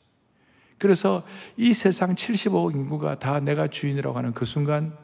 그래서 0.79 1.23
이 1.57 1.73
세상 1.73 2.15
75억 2.15 2.75
인구가 2.75 3.19
다 3.19 3.39
내가 3.39 3.69
주인이라고 3.69 4.17
하는 4.17 4.33
그 4.33 4.45
순간 4.45 4.97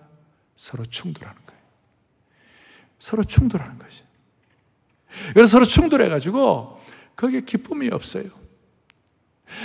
서로 0.56 0.84
충돌하는 0.84 1.36
거예요. 1.36 1.45
서로 2.98 3.24
충돌하는 3.24 3.78
것이. 3.78 4.02
그래서 5.32 5.52
서로 5.52 5.66
충돌해가지고 5.66 6.80
거기에 7.16 7.40
기쁨이 7.42 7.88
없어요. 7.90 8.24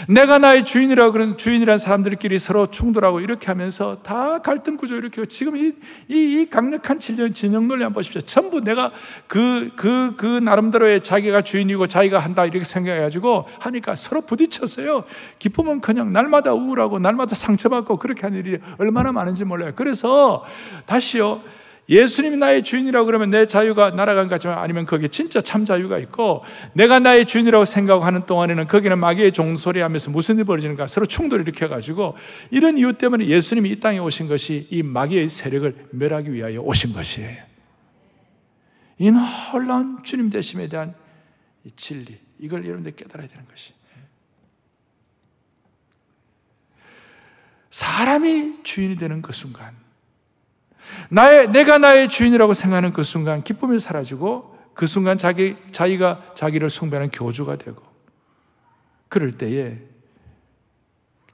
내가 0.08 0.38
나의 0.38 0.64
주인이라고 0.64 1.12
그런 1.12 1.38
주인이란 1.38 1.80
사람들끼리 1.80 2.38
서로 2.38 2.68
충돌하고 2.70 3.20
이렇게 3.20 3.48
하면서 3.48 3.96
다 4.04 4.40
갈등 4.40 4.78
구조 4.78 4.96
이렇게 4.96 5.26
지금 5.26 5.58
이, 5.58 5.74
이, 6.08 6.14
이 6.42 6.48
강력한 6.50 7.00
진영, 7.00 7.34
진영 7.34 7.68
논리 7.68 7.84
한번 7.84 7.96
보십시오. 7.96 8.22
전부 8.22 8.62
내가 8.62 8.92
그, 9.28 9.72
그, 9.76 10.16
그 10.18 10.26
나름대로의 10.26 11.02
자기가 11.02 11.42
주인이고 11.42 11.88
자기가 11.88 12.20
한다 12.20 12.46
이렇게 12.46 12.64
생각해가지고 12.64 13.48
하니까 13.60 13.96
서로 13.96 14.22
부딪혔어요. 14.22 15.04
기쁨은 15.40 15.82
그냥 15.82 16.14
날마다 16.14 16.54
우울하고 16.54 17.00
날마다 17.00 17.36
상처받고 17.36 17.98
그렇게 17.98 18.22
하는 18.22 18.38
일이 18.38 18.60
얼마나 18.78 19.12
많은지 19.12 19.44
몰라요. 19.44 19.72
그래서 19.76 20.44
다시요. 20.86 21.42
예수님이 21.90 22.38
나의 22.38 22.64
주인이라고 22.64 23.06
그러면 23.06 23.32
내 23.32 23.46
자유가 23.46 23.90
날아간 23.90 24.28
것 24.28 24.36
같지만 24.36 24.58
아니면 24.60 24.86
거기에 24.86 25.10
진짜 25.10 25.42
참 25.42 25.66
자유가 25.66 25.98
있고 26.00 26.44
내가 26.74 27.00
나의 27.00 27.26
주인이라고 27.26 27.66
생각하는 27.66 28.26
동안에는 28.26 28.68
거기는 28.68 28.98
마귀의 28.98 29.34
종소리 29.34 29.82
하면서 29.82 30.10
무슨 30.10 30.36
일이 30.36 30.46
벌어지는가 30.46 30.88
서로 30.88 31.06
충돌을 31.06 31.48
일으켜가지고 31.48 32.16
이런 32.52 32.78
이유 32.78 32.94
때문에 32.94 33.26
예수님이 33.26 33.72
이 33.72 33.80
땅에 33.80 34.00
오신 34.00 34.28
것이 34.28 34.68
이 34.70 34.84
마귀의 34.84 35.28
세력을 35.28 35.88
멸하기 35.92 36.32
위하여 36.32 36.62
오신 36.62 36.94
것이에요. 36.94 37.44
이 39.00 39.10
놀라운 39.10 40.04
주님 40.04 40.30
되심에 40.30 40.68
대한 40.68 40.94
이 41.64 41.72
진리, 41.76 42.20
이걸 42.40 42.64
여러분들 42.64 42.96
깨달아야 42.96 43.28
되는 43.28 43.46
것이. 43.48 43.74
사람이 47.72 48.64
주인이 48.64 48.96
되는 48.98 49.22
그 49.22 49.32
순간, 49.32 49.76
나의, 51.10 51.52
내가 51.52 51.78
나의 51.78 52.10
주인이라고 52.10 52.54
생각하는 52.54 52.94
그 52.94 53.04
순간 53.04 53.44
기쁨이 53.44 53.80
사라지고 53.80 54.58
그 54.74 54.88
순간 54.88 55.18
자기, 55.18 55.58
자기가 55.72 56.34
자기를 56.34 56.70
숭배하는 56.70 57.10
교주가 57.10 57.58
되고 57.58 57.84
그럴 59.10 59.32
때에 59.32 59.80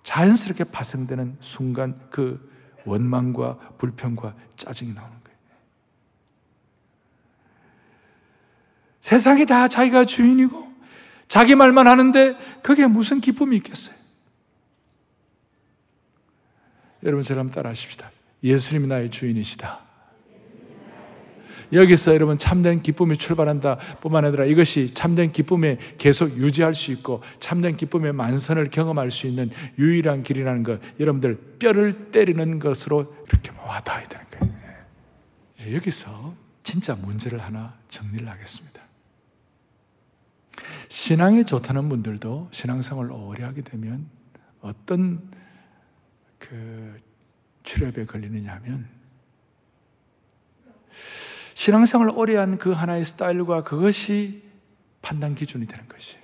자연스럽게 0.04 0.66
발생되는 0.66 1.38
순간 1.40 2.00
그 2.10 2.52
원망과 2.86 3.76
불평과 3.78 4.34
짜증이 4.56 4.94
나오는 4.94 5.12
거예요. 5.24 5.38
세상이 9.02 9.46
다 9.46 9.68
자기가 9.68 10.06
주인이고 10.06 10.68
자기 11.28 11.56
말만 11.56 11.88
하는데 11.88 12.38
그게 12.64 12.88
무슨 12.88 13.20
기쁨이 13.20 13.58
있겠어요? 13.58 13.96
여러분, 17.04 17.22
저랑 17.22 17.52
따라 17.52 17.70
하십시다. 17.70 18.10
예수님이 18.44 18.88
나의 18.88 19.10
주인이시다. 19.10 19.88
여기서 21.74 22.14
여러분 22.14 22.38
참된 22.38 22.82
기쁨이 22.82 23.18
출발한다 23.18 23.78
뿐만 24.02 24.26
아니라 24.26 24.46
이것이 24.46 24.94
참된 24.94 25.32
기쁨에 25.32 25.78
계속 25.98 26.38
유지할 26.38 26.74
수 26.74 26.92
있고 26.92 27.22
참된 27.40 27.76
기쁨의 27.76 28.14
만선을 28.14 28.70
경험할 28.70 29.12
수 29.12 29.28
있는 29.28 29.50
유일한 29.78 30.24
길이라는 30.24 30.64
것 30.64 30.80
여러분들 31.00 31.58
뼈를 31.60 32.12
때리는 32.12 32.60
것으로 32.60 33.14
이렇게 33.28 33.52
와닿아야 33.66 34.08
되는 34.08 34.26
거예요. 34.32 35.76
여기서 35.76 36.36
진짜 36.64 36.96
문제를 36.96 37.40
하나 37.40 37.74
정리를 37.90 38.28
하겠습니다. 38.28 38.82
신앙이 40.90 41.44
좋다는 41.44 41.90
분들도 41.90 42.48
신앙생활을 42.52 43.12
오래 43.12 43.44
하게 43.44 43.62
되면 43.62 44.10
어떤 44.62 45.30
그 46.40 46.96
출협에 47.68 48.06
걸리느냐 48.06 48.54
하면 48.56 48.88
신앙생활을 51.54 52.14
오래 52.16 52.36
한 52.38 52.58
그 52.58 52.72
하나의 52.72 53.04
스타일과 53.04 53.64
그것이 53.64 54.44
판단 55.02 55.36
기준이 55.36 55.66
되는 55.68 55.88
것이. 55.88 56.18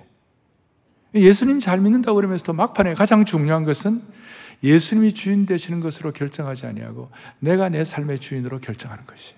예수님 1.14 1.60
잘 1.60 1.80
믿는다고 1.80 2.16
그러면서도 2.16 2.54
막판에 2.54 2.94
가장 2.94 3.24
중요한 3.24 3.64
것은 3.64 4.00
예수님이 4.62 5.12
주인 5.14 5.46
되시는 5.46 5.80
것으로 5.80 6.12
결정하지 6.12 6.66
아니하고 6.66 7.10
내가 7.38 7.68
내 7.68 7.84
삶의 7.84 8.18
주인으로 8.18 8.60
결정하는 8.60 9.04
것이. 9.06 9.34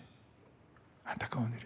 안타까운 1.04 1.48
일이에요. 1.52 1.65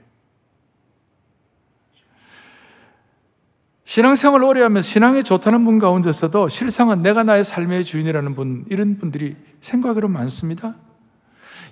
신앙생활을 3.90 4.44
오래 4.44 4.62
하면 4.62 4.82
신앙이 4.82 5.24
좋다는 5.24 5.64
분 5.64 5.80
가운데서도 5.80 6.48
실상은 6.48 7.02
내가 7.02 7.24
나의 7.24 7.42
삶의 7.42 7.84
주인이라는 7.84 8.36
분, 8.36 8.64
이런 8.70 8.98
분들이 8.98 9.34
생각으로 9.60 10.06
많습니다. 10.06 10.76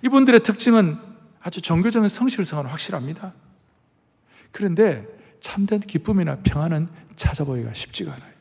이분들의 0.04 0.42
특징은 0.42 0.98
아주 1.40 1.62
종교적인 1.62 2.08
성실성은 2.08 2.66
확실합니다. 2.66 3.34
그런데 4.50 5.06
참된 5.38 5.78
기쁨이나 5.78 6.38
평안은 6.42 6.88
찾아보기가 7.14 7.72
쉽지가 7.72 8.12
않아요. 8.12 8.32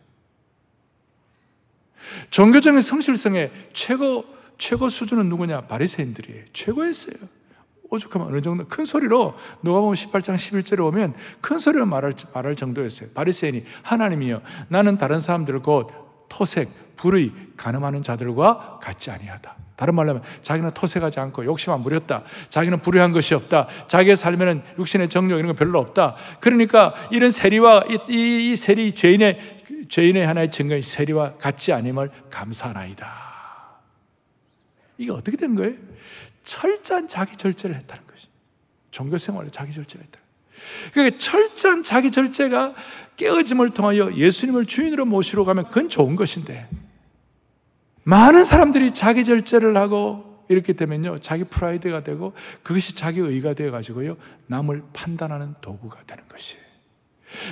종교적인 2.32 2.82
성실성의 2.82 3.52
최고 3.74 4.26
최고 4.58 4.90
수준은 4.90 5.30
누구냐? 5.30 5.62
바리새인들이에요. 5.62 6.46
최고였어요. 6.52 7.37
오죽하면 7.89 8.28
어느 8.28 8.41
정도 8.41 8.65
큰 8.67 8.86
소리로 8.86 9.36
누가 9.62 9.80
보면 9.80 9.95
18장 9.95 10.36
11절에 10.36 10.86
오면 10.86 11.15
큰 11.41 11.58
소리로 11.58 11.86
말할, 11.86 12.13
말할 12.34 12.56
정도였어요. 12.56 13.10
바리새인이 13.13 13.63
하나님이여 13.84 14.41
나는 14.69 14.97
다른 14.97 15.19
사람들 15.19 15.60
곧 15.60 15.89
토색, 16.30 16.69
불의, 16.97 17.32
가늠하는 17.56 18.02
자들과 18.04 18.80
같지 18.82 19.12
아니하다. 19.12 19.56
다른 19.78 19.93
말로 19.93 20.10
하면 20.10 20.23
자기는 20.41 20.71
토색하지 20.71 21.19
않고 21.19 21.45
욕심 21.45 21.71
안 21.71 21.84
부렸다. 21.84 22.23
자기는 22.50 22.80
불의한 22.80 23.13
것이 23.13 23.36
없다. 23.36 23.67
자기의 23.88 24.17
삶에는 24.17 24.63
육신의 24.80 25.08
정욕 25.08 25.38
이런 25.38 25.47
거 25.47 25.54
별로 25.54 25.80
없다. 25.80 26.15
그러니까 26.39 26.95
이런 27.12 27.30
세리와 27.30 27.86
이, 27.89 28.00
이, 28.10 28.52
이 28.52 28.56
세리 28.56 28.95
죄인의 28.95 29.58
죄인의 29.88 30.26
하나의 30.26 30.52
증거인 30.52 30.82
세리와 30.82 31.36
같지 31.36 31.71
아님을 31.71 32.10
감사하나이다. 32.30 33.28
이게 34.97 35.12
어떻게 35.12 35.38
된 35.38 35.56
거예요? 35.56 35.73
철저한 36.48 37.10
자기 37.10 37.36
절제를 37.36 37.76
했다는 37.76 38.08
것이. 38.08 38.28
종교 38.90 39.18
생활에 39.18 39.50
자기 39.50 39.74
절제를 39.74 40.06
했다. 40.06 40.20
그러니까 40.94 41.18
철저한 41.18 41.84
자기 41.84 42.10
절제가 42.10 42.74
깨어짐을 43.18 43.72
통하여 43.72 44.14
예수님을 44.16 44.66
주인으로 44.66 45.06
모시러 45.06 45.44
가면 45.44 45.66
그건 45.66 45.90
좋은 45.90 46.16
것인데 46.16 46.68
많은 48.04 48.46
사람들이 48.46 48.92
자기 48.92 49.26
절제를 49.26 49.76
하고 49.76 50.46
이렇게 50.48 50.72
되면요 50.72 51.20
자기 51.20 51.44
프라이드가 51.44 52.04
되고 52.04 52.34
그것이 52.64 52.96
자기 52.96 53.20
의가 53.20 53.54
되어 53.54 53.70
가지고요 53.70 54.16
남을 54.48 54.84
판단하는 54.94 55.56
도구가 55.60 56.00
되는 56.08 56.24
것이에요. 56.30 56.66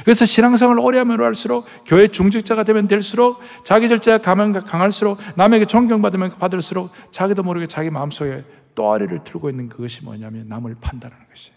그래서 0.05 0.25
신앙생활을 0.25 0.81
오래 0.81 0.99
하면 0.99 1.21
할수록 1.21 1.65
교회 1.85 2.07
중직자가 2.07 2.63
되면 2.63 2.87
될수록 2.87 3.41
자기 3.65 3.89
절제가 3.89 4.19
강할수록 4.19 5.19
남에게 5.35 5.65
존경받으면 5.65 6.37
받을수록 6.39 6.91
자기도 7.11 7.43
모르게 7.43 7.67
자기 7.67 7.89
마음속에 7.89 8.45
또아리를 8.75 9.23
틀고 9.23 9.49
있는 9.49 9.69
그것이 9.69 10.03
뭐냐면 10.03 10.47
남을 10.47 10.75
판단하는 10.79 11.27
것이. 11.29 11.51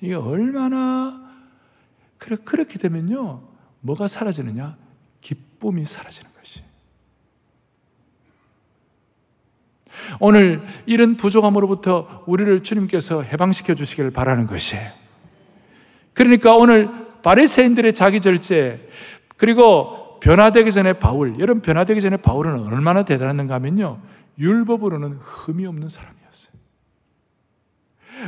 이게 0.00 0.14
얼마나 0.14 1.30
그래 2.16 2.36
그렇게 2.42 2.78
되면요 2.78 3.42
뭐가 3.80 4.08
사라지느냐 4.08 4.76
기쁨이 5.20 5.84
사라지는 5.84 6.30
것이. 6.38 6.62
오늘 10.20 10.64
이런 10.86 11.16
부족함으로부터 11.16 12.24
우리를 12.26 12.62
주님께서 12.62 13.22
해방시켜 13.22 13.74
주시기를 13.74 14.10
바라는 14.10 14.46
것이에요. 14.46 14.90
그러니까 16.14 16.54
오늘 16.54 16.88
바리새인들의 17.22 17.92
자기 17.94 18.20
절제 18.20 18.88
그리고 19.36 20.18
변화되기 20.20 20.70
전에 20.72 20.94
바울, 20.94 21.38
여러분 21.38 21.62
변화되기 21.62 22.00
전에 22.00 22.16
바울은 22.18 22.66
얼마나 22.66 23.04
대단했는가 23.04 23.54
하면요. 23.54 24.00
율법으로는 24.40 25.18
흠이 25.20 25.66
없는 25.66 25.88
사람이었어요. 25.88 26.52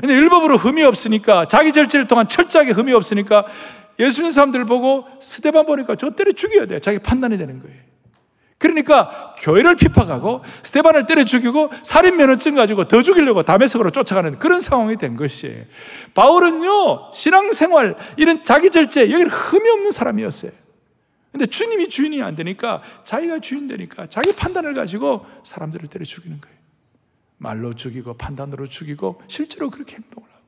근데 0.00 0.14
율법으로 0.14 0.58
흠이 0.58 0.82
없으니까 0.82 1.48
자기 1.48 1.72
절제를 1.72 2.06
통한 2.06 2.28
철저하게 2.28 2.72
흠이 2.72 2.92
없으니까 2.92 3.46
예수님 3.98 4.30
사람들을 4.30 4.64
보고 4.66 5.06
스테반 5.20 5.66
보니까 5.66 5.96
저 5.96 6.10
때려 6.10 6.32
죽여야 6.32 6.66
돼. 6.66 6.80
자기 6.80 6.98
판단이 6.98 7.36
되는 7.38 7.58
거예요. 7.60 7.76
그러니까 8.58 9.34
교회를 9.38 9.74
피파하고 9.74 10.42
스테반을 10.62 11.06
때려 11.06 11.24
죽이고 11.24 11.70
살인 11.82 12.16
면허증 12.16 12.54
가지고 12.54 12.86
더 12.86 13.02
죽이려고 13.02 13.42
담에색으로 13.42 13.90
쫓아가는 13.90 14.38
그런 14.38 14.60
상황이 14.60 14.96
된 14.96 15.16
것이에요. 15.16 15.64
바울은요 16.14 17.10
신앙생활 17.12 17.96
이런 18.16 18.44
자기 18.44 18.70
절제 18.70 19.10
여기는 19.10 19.28
흠이 19.28 19.68
없는 19.68 19.90
사람이었어요. 19.90 20.52
근데 21.32 21.46
주님이 21.46 21.88
주인이 21.88 22.22
안 22.22 22.36
되니까 22.36 22.82
자기가 23.04 23.40
주인 23.40 23.66
되니까 23.66 24.06
자기 24.06 24.36
판단을 24.36 24.74
가지고 24.74 25.26
사람들을 25.42 25.88
때려 25.88 26.04
죽이는 26.04 26.40
거예요. 26.40 26.56
말로 27.38 27.74
죽이고 27.74 28.14
판단으로 28.14 28.68
죽이고 28.68 29.20
실제로 29.26 29.70
그렇게 29.70 29.96
행동을 29.96 30.28
하고. 30.28 30.42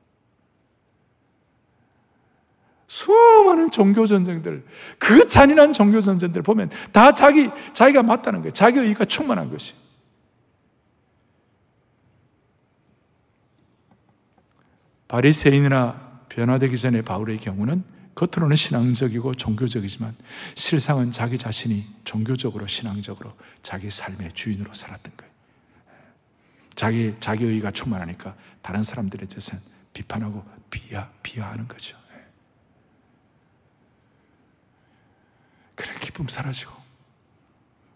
수많은 2.87 3.71
종교 3.71 4.05
전쟁들, 4.05 4.63
그 4.99 5.27
잔인한 5.27 5.73
종교 5.73 5.99
전쟁들 6.01 6.43
보면 6.43 6.69
다 6.91 7.11
자기 7.11 7.49
자기가 7.73 8.03
맞다는 8.03 8.41
거예요. 8.41 8.53
자기 8.53 8.79
의가 8.79 9.05
충만한 9.05 9.49
것이. 9.49 9.73
바리새인이나 15.07 16.21
변화되기 16.29 16.77
전에 16.77 17.01
바울의 17.01 17.39
경우는 17.39 17.94
겉으로는 18.15 18.55
신앙적이고 18.55 19.35
종교적이지만 19.35 20.15
실상은 20.55 21.11
자기 21.11 21.37
자신이 21.37 21.85
종교적으로 22.05 22.65
신앙적으로 22.65 23.33
자기 23.61 23.89
삶의 23.89 24.31
주인으로 24.33 24.73
살았던 24.73 25.13
거예요. 25.17 25.33
자기 26.75 27.13
자기 27.19 27.45
의가 27.45 27.71
충만하니까 27.71 28.35
다른 28.61 28.83
사람들에 28.83 29.27
대해서는 29.27 29.61
비판하고 29.93 30.43
비하 30.69 31.09
비하하는 31.23 31.67
거죠. 31.67 31.97
그래 35.75 35.93
기쁨 35.99 36.27
사라지고 36.27 36.71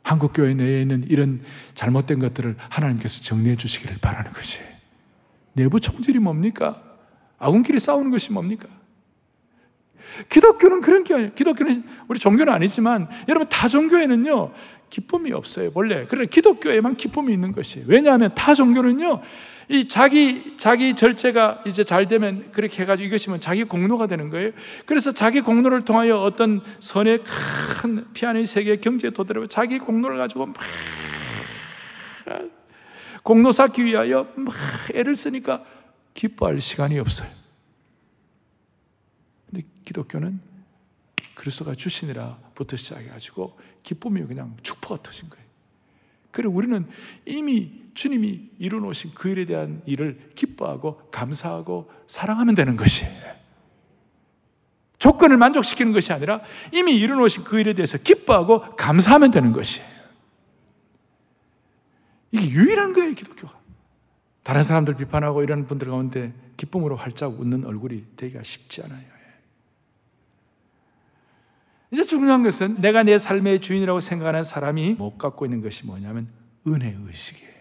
한국 0.03 0.33
교회 0.33 0.53
내에 0.53 0.81
있는 0.81 1.03
이런 1.07 1.43
잘못된 1.75 2.19
것들을 2.19 2.57
하나님께서 2.57 3.21
정리해 3.21 3.55
주시기를 3.55 3.99
바라는 3.99 4.33
것이 4.33 4.59
내부 5.53 5.79
총질이 5.79 6.19
뭡니까? 6.19 6.83
아군끼리 7.37 7.79
싸우는 7.79 8.11
것이 8.11 8.31
뭡니까? 8.31 8.67
기독교는 10.29 10.81
그런 10.81 11.03
게 11.03 11.13
아니에요. 11.13 11.31
기독교는 11.33 11.83
우리 12.07 12.19
종교는 12.19 12.51
아니지만 12.51 13.07
여러분 13.27 13.47
타 13.49 13.67
종교에는요 13.67 14.51
기쁨이 14.89 15.31
없어요. 15.31 15.69
원래 15.75 16.05
그래 16.05 16.25
기독교에만 16.25 16.95
기쁨이 16.95 17.33
있는 17.33 17.51
것이에요. 17.51 17.85
왜냐하면 17.87 18.33
타 18.35 18.53
종교는요 18.53 19.21
이 19.69 19.87
자기 19.87 20.55
자기 20.57 20.95
절제가 20.95 21.63
이제 21.67 21.83
잘 21.83 22.07
되면 22.07 22.51
그렇게 22.51 22.81
해가지고 22.81 23.07
이것이면 23.07 23.39
자기 23.39 23.63
공로가 23.63 24.07
되는 24.07 24.29
거예요. 24.29 24.51
그래서 24.85 25.11
자기 25.11 25.41
공로를 25.41 25.81
통하여 25.83 26.17
어떤 26.17 26.61
선의 26.79 27.23
큰 27.23 28.05
피아노의 28.13 28.45
세계 28.45 28.77
경제에 28.77 29.11
도달하고 29.11 29.47
자기 29.47 29.77
공로를 29.77 30.17
가지고 30.17 30.47
막 30.47 30.55
공로 33.21 33.51
쌓기 33.51 33.85
위하여 33.85 34.27
막 34.35 34.55
애를 34.93 35.15
쓰니까 35.15 35.63
기뻐할 36.15 36.59
시간이 36.59 36.97
없어요. 36.99 37.38
근데 39.49 39.65
기독교는 39.85 40.39
그리스도가 41.33 41.73
주시니라부터 41.73 42.75
시작해가지고 42.75 43.57
기쁨이 43.81 44.21
그냥 44.23 44.55
축포가 44.61 45.01
터진 45.01 45.29
거예요. 45.29 45.45
그래 46.31 46.47
우리는 46.47 46.87
이미 47.25 47.89
주님이 47.93 48.51
이루어놓으신 48.59 49.11
그 49.15 49.29
일에 49.29 49.45
대한 49.45 49.81
일을 49.85 50.31
기뻐하고 50.35 51.09
감사하고 51.11 51.91
사랑하면 52.07 52.55
되는 52.55 52.75
것이에요. 52.75 53.39
조건을 54.99 55.37
만족시키는 55.37 55.93
것이 55.93 56.11
아니라 56.13 56.41
이미 56.73 56.95
이루어놓으신 56.97 57.45
그 57.45 57.59
일에 57.59 57.73
대해서 57.73 57.97
기뻐하고 57.97 58.75
감사하면 58.75 59.31
되는 59.31 59.51
것이에요. 59.53 59.87
이게 62.31 62.47
유일한 62.49 62.93
거예요, 62.93 63.13
기독교가. 63.15 63.57
다른 64.43 64.61
사람들 64.61 64.95
비판하고 64.95 65.41
이런 65.41 65.65
분들 65.65 65.89
가운데 65.89 66.33
기쁨으로 66.57 66.95
활짝 66.95 67.39
웃는 67.39 67.65
얼굴이 67.65 68.05
되기가 68.17 68.43
쉽지 68.43 68.83
않아요. 68.83 69.18
이제 71.91 72.03
중요한 72.03 72.43
것은 72.43 72.81
내가 72.81 73.03
내 73.03 73.17
삶의 73.17 73.61
주인이라고 73.61 73.99
생각하는 73.99 74.43
사람이 74.43 74.93
못 74.93 75.17
갖고 75.17 75.45
있는 75.45 75.61
것이 75.61 75.85
뭐냐면 75.85 76.27
은혜 76.67 76.95
의식이에요. 77.05 77.59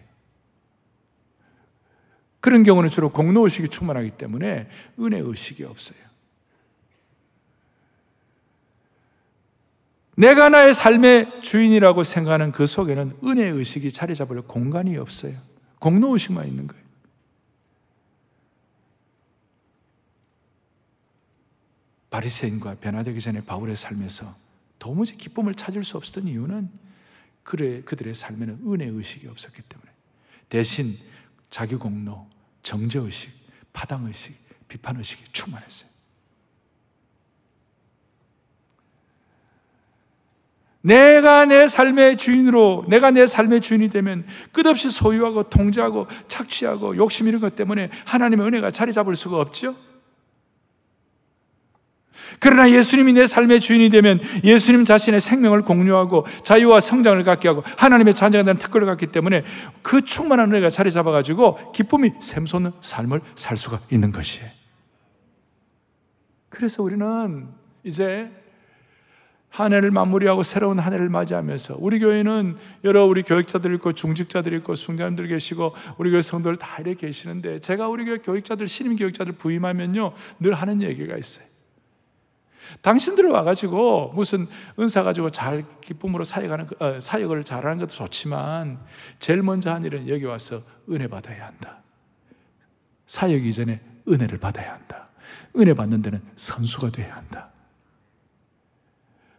그런 2.40 2.62
경우는 2.62 2.90
주로 2.90 3.10
공로 3.10 3.44
의식이 3.44 3.68
충만하기 3.68 4.10
때문에 4.12 4.68
은혜 5.00 5.18
의식이 5.18 5.64
없어요. 5.64 5.98
내가 10.16 10.48
나의 10.48 10.74
삶의 10.74 11.42
주인이라고 11.42 12.02
생각하는 12.02 12.50
그 12.50 12.66
속에는 12.66 13.18
은혜 13.24 13.44
의식이 13.44 13.92
자리 13.92 14.14
잡을 14.14 14.42
공간이 14.42 14.96
없어요. 14.96 15.34
공로 15.78 16.12
의식만 16.12 16.46
있는 16.46 16.66
거예요. 16.66 16.87
바리새인과 22.10 22.76
변화되기 22.76 23.20
전에 23.20 23.42
바울의 23.42 23.76
삶에서 23.76 24.26
도무지 24.78 25.16
기쁨을 25.16 25.54
찾을 25.54 25.84
수 25.84 25.96
없었던 25.96 26.26
이유는 26.28 26.70
그래 27.42 27.82
그들의 27.82 28.14
삶에는 28.14 28.60
은혜 28.66 28.86
의식이 28.86 29.26
없었기 29.28 29.62
때문에 29.62 29.90
대신 30.48 30.96
자기 31.50 31.76
공로, 31.76 32.26
정죄 32.62 32.98
의식, 32.98 33.30
파당 33.72 34.06
의식, 34.06 34.34
비판 34.68 34.96
의식이 34.96 35.24
충만했어요. 35.32 35.88
내가 40.80 41.44
내 41.44 41.66
삶의 41.66 42.16
주인으로, 42.16 42.86
내가 42.88 43.10
내 43.10 43.26
삶의 43.26 43.60
주인이 43.60 43.88
되면 43.88 44.26
끝없이 44.52 44.90
소유하고 44.90 45.50
통제하고 45.50 46.06
착취하고 46.28 46.96
욕심 46.96 47.28
이런 47.28 47.40
것 47.40 47.56
때문에 47.56 47.90
하나님의 48.06 48.46
은혜가 48.46 48.70
자리 48.70 48.92
잡을 48.92 49.16
수가 49.16 49.40
없죠? 49.40 49.74
그러나 52.40 52.70
예수님이 52.70 53.12
내 53.14 53.26
삶의 53.26 53.60
주인이 53.60 53.88
되면 53.90 54.20
예수님 54.44 54.84
자신의 54.84 55.20
생명을 55.20 55.62
공유하고 55.62 56.26
자유와 56.42 56.80
성장을 56.80 57.22
갖게 57.24 57.48
하고 57.48 57.62
하나님의 57.76 58.14
자녀가 58.14 58.44
되는 58.44 58.58
특권을 58.58 58.86
갖기 58.86 59.08
때문에 59.08 59.44
그 59.82 60.02
충만한 60.02 60.50
은혜가 60.50 60.70
자리 60.70 60.90
잡아가지고 60.90 61.72
기쁨이 61.72 62.12
샘솟는 62.20 62.72
삶을 62.80 63.20
살 63.34 63.56
수가 63.56 63.80
있는 63.90 64.10
것이에요. 64.10 64.48
그래서 66.48 66.82
우리는 66.82 67.48
이제 67.84 68.30
한 69.50 69.72
해를 69.72 69.90
마무리하고 69.90 70.42
새로운 70.42 70.78
한 70.78 70.92
해를 70.92 71.08
맞이하면서 71.08 71.76
우리 71.78 71.98
교회는 71.98 72.56
여러 72.84 73.06
우리 73.06 73.22
교육자들 73.22 73.74
있고 73.76 73.92
중직자들 73.92 74.52
있고 74.54 74.74
숭자님들 74.74 75.26
계시고 75.28 75.74
우리 75.96 76.10
교회 76.10 76.22
성도들 76.22 76.56
다 76.56 76.76
이렇게 76.80 77.06
계시는데 77.06 77.60
제가 77.60 77.88
우리 77.88 78.04
교회 78.04 78.18
교육자들 78.18 78.68
신임 78.68 78.96
교육자들 78.96 79.32
부임하면요 79.32 80.12
늘 80.40 80.54
하는 80.54 80.82
얘기가 80.82 81.16
있어요. 81.16 81.57
당신들 82.82 83.26
와가지고 83.26 84.12
무슨 84.14 84.46
은사 84.78 85.02
가지고 85.02 85.30
잘 85.30 85.64
기쁨으로 85.80 86.24
사역하는 86.24 86.66
어, 86.78 87.00
사역을 87.00 87.44
잘하는 87.44 87.78
것도 87.78 87.90
좋지만 87.90 88.78
제일 89.18 89.42
먼저 89.42 89.72
한 89.72 89.84
일은 89.84 90.08
여기 90.08 90.24
와서 90.24 90.58
은혜 90.90 91.06
받아야 91.06 91.46
한다. 91.46 91.78
사역 93.06 93.44
이전에 93.44 93.80
은혜를 94.08 94.38
받아야 94.38 94.74
한다. 94.74 95.08
은혜 95.56 95.74
받는 95.74 96.02
데는 96.02 96.22
선수가 96.36 96.90
돼야 96.90 97.16
한다. 97.16 97.50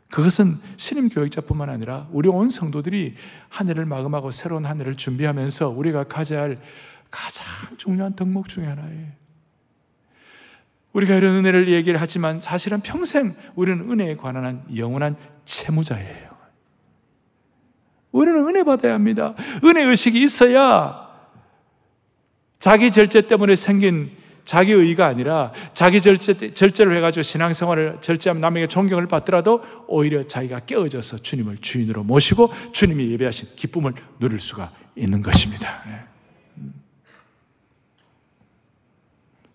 그것은 0.09 0.55
신임 0.75 1.07
교육자뿐만 1.07 1.69
아니라 1.69 2.07
우리 2.11 2.29
온 2.29 2.49
성도들이 2.49 3.15
한 3.47 3.69
해를 3.69 3.85
마감하고 3.85 4.31
새로운 4.31 4.65
한 4.65 4.79
해를 4.79 4.95
준비하면서 4.95 5.69
우리가 5.69 6.05
가져야 6.05 6.41
할 6.41 6.59
가장 7.11 7.45
중요한 7.77 8.15
덕목 8.15 8.49
중에 8.49 8.65
하나예요. 8.65 9.18
우리가 10.93 11.15
이런 11.15 11.35
은혜를 11.35 11.69
얘기를 11.69 12.01
하지만 12.01 12.39
사실은 12.39 12.81
평생 12.81 13.33
우리는 13.55 13.89
은혜에 13.89 14.15
관한 14.15 14.63
영원한 14.75 15.15
채무자예요. 15.45 16.29
우리는 18.11 18.47
은혜 18.47 18.63
받아야 18.63 18.93
합니다. 18.93 19.35
은혜 19.63 19.83
의식이 19.83 20.21
있어야 20.23 21.09
자기 22.57 22.91
절제 22.91 23.21
때문에 23.21 23.55
생긴 23.55 24.17
자기 24.43 24.71
의가 24.71 25.05
아니라 25.05 25.53
자기 25.73 26.01
절제, 26.01 26.55
절제를 26.55 26.95
해가지고 26.97 27.21
신앙생활을 27.21 27.99
절제하면 28.01 28.41
남에게 28.41 28.67
존경을 28.67 29.07
받더라도 29.07 29.61
오히려 29.87 30.23
자기가 30.23 30.61
깨어져서 30.61 31.17
주님을 31.17 31.57
주인으로 31.57 32.03
모시고 32.03 32.51
주님이 32.73 33.11
예배하신 33.11 33.49
기쁨을 33.55 33.93
누릴 34.19 34.39
수가 34.39 34.71
있는 34.95 35.21
것입니다. 35.21 35.83
네. 35.85 36.09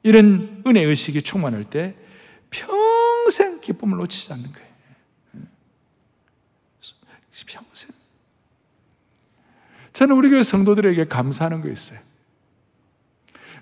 이런 0.05 0.63
은혜 0.67 0.83
의식이 0.83 1.23
충만할 1.23 1.65
때 1.65 1.97
평생 2.51 3.61
기쁨을 3.61 3.99
놓치지 3.99 4.33
않는 4.33 4.53
거예요. 4.53 4.65
평생. 7.47 7.91
저는 9.93 10.15
우리 10.17 10.31
교회 10.31 10.43
성도들에게 10.43 11.07
감사하는 11.07 11.63
거 11.63 11.69
있어요. 11.69 11.99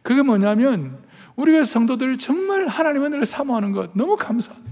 그게 0.02 0.22
뭐냐면 0.22 1.02
우리 1.36 1.52
교회 1.52 1.64
성도들 1.64 2.18
정말 2.18 2.66
하나님의 2.66 3.06
은혜를 3.08 3.24
사모하는 3.24 3.72
것 3.72 3.96
너무 3.96 4.16
감사해요. 4.16 4.71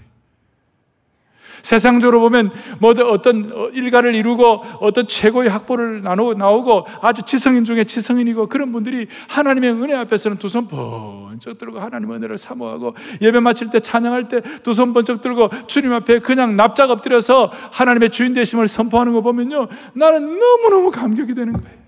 세상적으로 1.62 2.20
보면 2.20 2.52
뭐 2.78 2.90
어떤 3.08 3.70
일가를 3.72 4.14
이루고 4.14 4.62
어떤 4.80 5.06
최고의 5.06 5.48
학보를 5.50 6.02
나누고 6.02 6.34
나오고 6.34 6.86
아주 7.02 7.22
지성인 7.22 7.64
중에 7.64 7.84
지성인이고 7.84 8.46
그런 8.48 8.72
분들이 8.72 9.06
하나님의 9.28 9.72
은혜 9.72 9.94
앞에서는 9.94 10.36
두 10.38 10.48
손 10.48 10.66
번쩍 10.66 11.58
들고 11.58 11.78
하나님의 11.78 12.16
은혜를 12.16 12.36
사모하고 12.36 12.94
예배 13.20 13.40
마칠 13.40 13.70
때 13.70 13.80
찬양할 13.80 14.28
때 14.28 14.40
두 14.62 14.74
손 14.74 14.92
번쩍 14.92 15.20
들고 15.20 15.48
주님 15.66 15.92
앞에 15.92 16.18
그냥 16.20 16.56
납작 16.56 16.90
엎드려서 16.90 17.52
하나님의 17.72 18.10
주인 18.10 18.34
되심을 18.34 18.68
선포하는 18.68 19.12
거 19.12 19.20
보면요 19.20 19.68
나는 19.94 20.38
너무너무 20.38 20.90
감격이 20.90 21.34
되는 21.34 21.52
거예요. 21.52 21.80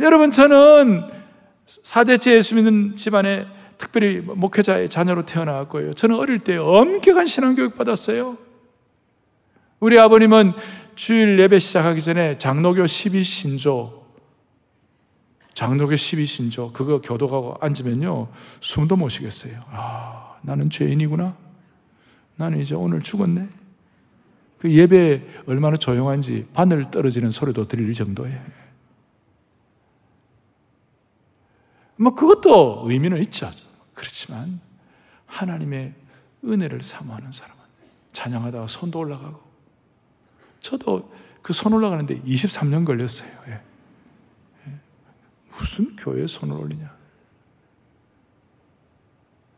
여러분 0.00 0.30
저는 0.30 1.04
사대째 1.66 2.34
예수 2.36 2.54
믿는 2.56 2.96
집안에 2.96 3.46
특별히 3.84 4.20
목회자의 4.20 4.88
자녀로 4.88 5.26
태어나왔고요. 5.26 5.94
저는 5.94 6.16
어릴 6.16 6.38
때 6.38 6.56
엄격한 6.56 7.26
신앙교육 7.26 7.76
받았어요. 7.76 8.38
우리 9.80 9.98
아버님은 9.98 10.52
주일 10.94 11.38
예배 11.38 11.58
시작하기 11.58 12.00
전에 12.00 12.38
장로교 12.38 12.84
12신조 12.84 14.04
장로교 15.52 15.94
12신조 15.94 16.72
그거 16.72 17.00
교도가고 17.00 17.58
앉으면요 17.60 18.28
숨도 18.60 18.96
못 18.96 19.10
쉬겠어요. 19.10 19.52
아 19.70 20.36
나는 20.42 20.70
죄인이구나. 20.70 21.36
나는 22.36 22.60
이제 22.60 22.74
오늘 22.74 23.02
죽었네. 23.02 23.48
그 24.58 24.70
예배 24.72 25.42
얼마나 25.46 25.76
조용한지 25.76 26.46
바늘 26.54 26.90
떨어지는 26.90 27.30
소리도 27.30 27.68
들릴 27.68 27.92
정도예요. 27.92 28.40
뭐 31.96 32.14
그것도 32.14 32.84
의미는 32.86 33.18
있죠. 33.24 33.50
그렇지만 34.04 34.60
하나님의 35.24 35.94
은혜를 36.44 36.82
사모하는 36.82 37.32
사람은 37.32 37.62
찬양하다가 38.12 38.66
손도 38.66 38.98
올라가고 38.98 39.42
저도 40.60 41.10
그 41.40 41.54
손 41.54 41.72
올라가는데 41.72 42.22
23년 42.22 42.84
걸렸어요. 42.86 43.30
예. 43.48 43.62
예. 44.66 44.80
무슨 45.58 45.96
교회에 45.96 46.26
손을 46.26 46.54
올리냐? 46.56 46.94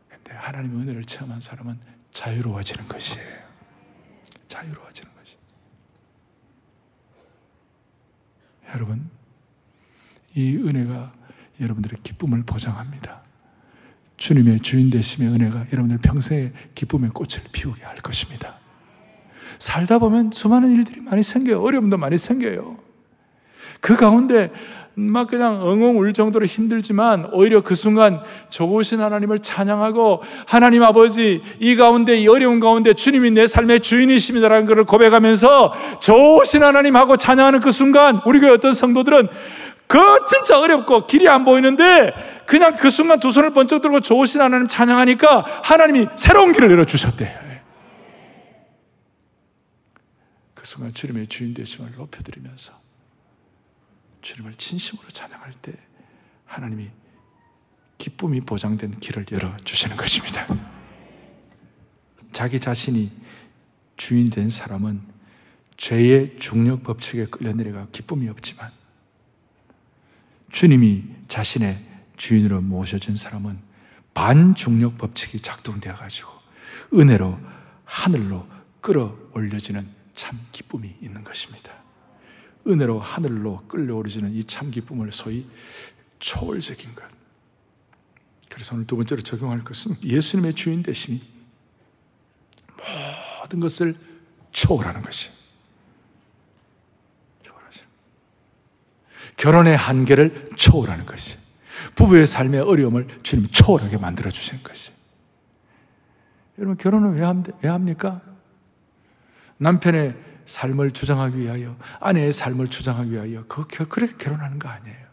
근데 0.09 0.31
하나님의 0.33 0.81
은혜를 0.81 1.03
체험한 1.03 1.41
사람은 1.41 1.79
자유로워지는 2.11 2.87
것이에요. 2.87 3.47
자유로워지는 4.47 5.11
것이. 5.15 5.37
여러분, 8.73 9.09
이 10.35 10.55
은혜가 10.55 11.13
여러분들의 11.59 12.01
기쁨을 12.03 12.43
보장합니다. 12.43 13.26
주님의 14.17 14.59
주인 14.61 14.89
되심의 14.89 15.29
은혜가 15.29 15.67
여러분들 15.71 15.99
평생에 15.99 16.49
기쁨의 16.75 17.11
꽃을 17.11 17.43
피우게 17.51 17.83
할 17.83 17.95
것입니다. 17.97 18.55
살다 19.59 19.99
보면 19.99 20.31
수많은 20.31 20.71
일들이 20.71 21.01
많이 21.01 21.23
생겨요. 21.23 21.61
어려움도 21.61 21.97
많이 21.97 22.17
생겨요. 22.17 22.77
그 23.79 23.95
가운데 23.95 24.51
막 24.95 25.27
그냥 25.27 25.61
엉엉 25.61 25.99
울 25.99 26.11
정도로 26.13 26.47
힘들지만 26.47 27.29
오히려 27.31 27.61
그 27.61 27.75
순간 27.75 28.21
좋으신 28.49 28.99
하나님을 28.99 29.39
찬양하고 29.39 30.23
하나님 30.47 30.81
아버지 30.81 31.41
이 31.59 31.75
가운데 31.75 32.17
이 32.17 32.27
어려운 32.27 32.59
가운데 32.59 32.95
주님이 32.95 33.31
내 33.31 33.45
삶의 33.45 33.81
주인이십니다라는 33.81 34.65
것을 34.65 34.85
고백하면서 34.85 35.73
좋으신 36.01 36.63
하나님 36.63 36.95
하고 36.95 37.15
찬양하는 37.15 37.59
그 37.59 37.71
순간 37.71 38.21
우리 38.25 38.39
교회 38.39 38.49
어떤 38.49 38.73
성도들은 38.73 39.29
그 39.87 39.99
진짜 40.27 40.59
어렵고 40.59 41.07
길이 41.07 41.29
안 41.29 41.45
보이는데 41.45 42.13
그냥 42.45 42.75
그 42.75 42.89
순간 42.89 43.19
두 43.19 43.31
손을 43.31 43.53
번쩍 43.53 43.81
들고 43.81 44.01
좋으신 44.01 44.41
하나님 44.41 44.67
찬양하니까 44.67 45.45
하나님이 45.63 46.07
새로운 46.15 46.51
길을 46.51 46.69
열어주셨대요. 46.71 47.47
그 50.53 50.65
순간 50.65 50.93
주님의 50.93 51.27
주인 51.27 51.53
되심을 51.53 51.93
높여드리면서 51.95 52.73
주님을 54.21 54.55
진심으로 54.57 55.07
찬양할 55.07 55.53
때 55.61 55.71
하나님이 56.45 56.89
기쁨이 57.97 58.41
보장된 58.41 58.99
길을 58.99 59.25
열어주시는 59.31 59.95
것입니다. 59.95 60.45
자기 62.33 62.59
자신이 62.59 63.11
주인 63.95 64.29
된 64.29 64.49
사람은 64.49 65.01
죄의 65.77 66.37
중력 66.39 66.83
법칙에 66.83 67.25
끌려 67.25 67.53
내려가 67.53 67.87
기쁨이 67.91 68.27
없지만 68.29 68.76
주님이 70.51 71.03
자신의 71.27 71.83
주인으로 72.17 72.61
모셔준 72.61 73.15
사람은 73.15 73.59
반중력 74.13 74.97
법칙이 74.97 75.39
작동되어 75.39 75.93
가지고 75.93 76.31
은혜로 76.93 77.39
하늘로 77.85 78.47
끌어올려지는 78.81 79.85
참 80.15 80.39
기쁨이 80.51 80.95
있는 81.01 81.23
것입니다. 81.23 81.71
은혜로 82.65 82.99
하늘로 82.99 83.63
끌려오르지는 83.67 84.33
이 84.33 84.43
참 84.43 84.71
기쁨을 84.71 85.11
소위 85.11 85.47
초월적인 86.19 86.95
것. 86.95 87.05
그래서 88.49 88.73
오늘 88.73 88.87
두 88.87 88.95
번째로 88.95 89.21
적용할 89.21 89.63
것은 89.63 89.95
예수님의 90.03 90.55
주인 90.55 90.81
되심이 90.81 91.21
모든 93.41 93.59
것을 93.59 93.93
초월하는 94.51 95.01
것이. 95.03 95.29
초월하죠. 97.43 97.81
결혼의 99.37 99.77
한계를 99.77 100.49
초월하는 100.55 101.05
것이. 101.05 101.37
부부의 101.95 102.25
삶의 102.25 102.61
어려움을 102.61 103.07
주님 103.23 103.47
초월하게 103.47 103.97
만들어 103.97 104.29
주신 104.29 104.61
것이. 104.63 104.91
여러분 106.57 106.75
결혼을 106.75 107.19
왜 107.61 107.69
합니까? 107.69 108.21
남편의 109.57 110.15
삶을 110.45 110.91
주장하기 110.91 111.37
위하여, 111.37 111.77
아내의 111.99 112.31
삶을 112.31 112.69
주장하기 112.69 113.11
위하여, 113.11 113.45
그, 113.47 113.67
그렇게 113.67 114.15
결혼하는 114.17 114.59
거 114.59 114.69
아니에요. 114.69 115.07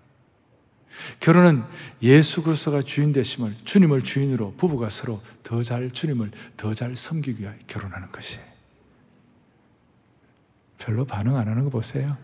결혼은 1.20 1.64
예수 2.02 2.42
그리스도가 2.42 2.82
주인 2.82 3.12
되심을 3.12 3.56
주님을 3.64 4.02
주인으로 4.02 4.54
부부가 4.56 4.88
서로 4.90 5.20
더 5.42 5.62
잘 5.62 5.90
주님을 5.90 6.30
더 6.56 6.72
잘 6.72 6.94
섬기기 6.94 7.42
위하여 7.42 7.56
결혼하는 7.66 8.12
것이에요. 8.12 8.44
별로 10.78 11.04
반응 11.04 11.36
안 11.36 11.48
하는 11.48 11.64
거 11.64 11.70
보세요. 11.70 12.16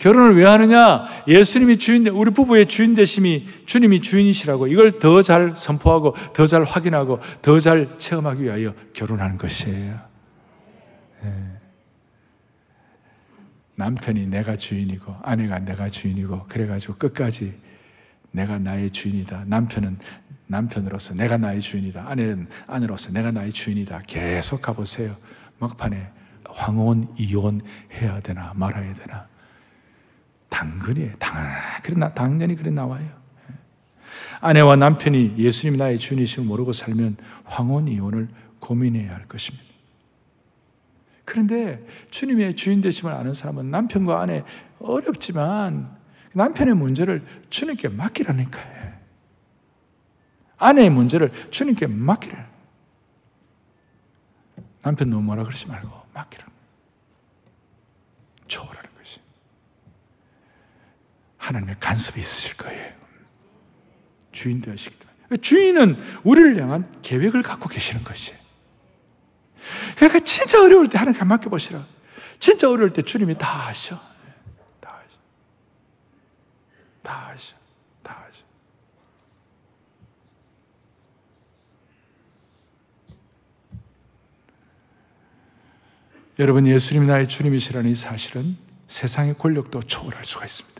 결혼을 0.00 0.34
왜 0.34 0.44
하느냐? 0.46 1.04
예수님이 1.28 1.76
주인, 1.76 2.06
우리 2.08 2.30
부부의 2.30 2.66
주인 2.68 2.94
되심이 2.94 3.46
주님이 3.66 4.00
주인이시라고 4.00 4.66
이걸 4.66 4.98
더 4.98 5.20
잘 5.20 5.54
선포하고 5.54 6.14
더 6.32 6.46
잘 6.46 6.64
확인하고 6.64 7.20
더 7.42 7.60
잘 7.60 7.98
체험하기 7.98 8.42
위하여 8.42 8.74
결혼하는 8.94 9.36
것이에요. 9.36 10.00
네. 11.22 11.32
남편이 13.74 14.26
내가 14.28 14.56
주인이고 14.56 15.16
아내가 15.22 15.58
내가 15.58 15.88
주인이고 15.88 16.46
그래가지고 16.48 16.94
끝까지 16.94 17.54
내가 18.30 18.58
나의 18.58 18.90
주인이다. 18.90 19.44
남편은 19.46 19.98
남편으로서 20.46 21.14
내가 21.14 21.36
나의 21.36 21.60
주인이다. 21.60 22.04
아내는 22.08 22.48
아내로서 22.66 23.12
내가 23.12 23.30
나의 23.32 23.52
주인이다. 23.52 24.00
계속 24.06 24.62
가보세요. 24.62 25.12
막판에 25.58 26.08
황혼 26.48 27.06
이혼 27.18 27.60
해야 27.92 28.18
되나 28.20 28.52
말아야 28.56 28.94
되나 28.94 29.29
당근이에요. 30.50 31.12
당, 31.18 31.34
그래 31.82 31.94
나 31.96 32.12
당연히 32.12 32.54
그래 32.56 32.70
나와요. 32.70 33.08
아내와 34.40 34.76
남편이 34.76 35.36
예수님 35.38 35.76
나의 35.76 35.98
주인이심을 35.98 36.46
모르고 36.46 36.72
살면 36.72 37.16
황혼 37.44 37.88
이혼을 37.88 38.28
고민해야 38.58 39.14
할 39.14 39.26
것입니다. 39.26 39.64
그런데 41.24 41.86
주님의 42.10 42.54
주인 42.54 42.80
되심을 42.80 43.12
아는 43.12 43.32
사람은 43.32 43.70
남편과 43.70 44.20
아내 44.20 44.42
어렵지만 44.80 45.96
남편의 46.32 46.74
문제를 46.74 47.24
주님께 47.50 47.88
맡기라니까요. 47.88 48.90
아내의 50.58 50.90
문제를 50.90 51.30
주님께 51.50 51.86
맡기라. 51.86 52.48
남편 54.82 55.10
너무 55.10 55.22
뭐라 55.22 55.44
그러지 55.44 55.66
말고 55.66 55.90
맡기라. 56.14 56.46
초월하는 58.48 58.82
것이. 58.82 58.89
하나님의 61.50 61.76
간섭이 61.80 62.20
있으실 62.20 62.56
거예요. 62.56 62.92
주인 64.32 64.60
되시기 64.60 64.96
때문에. 64.96 65.36
주인은 65.38 65.98
우리를 66.22 66.60
향한 66.62 66.90
계획을 67.02 67.42
갖고 67.42 67.68
계시는 67.68 68.04
것이에요. 68.04 68.38
그러니까 69.96 70.20
진짜 70.20 70.62
어려울 70.62 70.88
때 70.88 70.98
하나님 70.98 71.26
맡겨보시라. 71.26 71.84
진짜 72.38 72.70
어려울 72.70 72.92
때 72.92 73.02
주님이 73.02 73.36
다 73.36 73.48
하셔. 73.48 74.00
다 74.80 75.02
하셔. 75.02 75.18
다 77.02 77.28
하셔. 77.28 77.56
다 78.02 78.24
하셔. 78.26 78.42
여러분, 86.38 86.66
예수님이 86.66 87.06
나의 87.06 87.28
주님이시라는 87.28 87.90
이 87.90 87.94
사실은 87.94 88.56
세상의 88.88 89.34
권력도 89.34 89.82
초월할 89.82 90.24
수가 90.24 90.46
있습니다. 90.46 90.79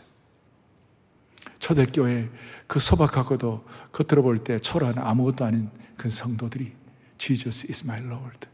초대교회 1.71 2.29
그 2.67 2.79
소박하고도 2.79 3.65
겉으로 3.91 4.23
볼 4.23 4.43
때 4.43 4.59
초라한 4.59 4.97
아무것도 4.97 5.45
아닌 5.45 5.69
그 5.95 6.09
성도들이 6.09 6.73
Jesus 7.17 7.67
is 7.69 7.83
my 7.85 8.01
Lord. 8.03 8.47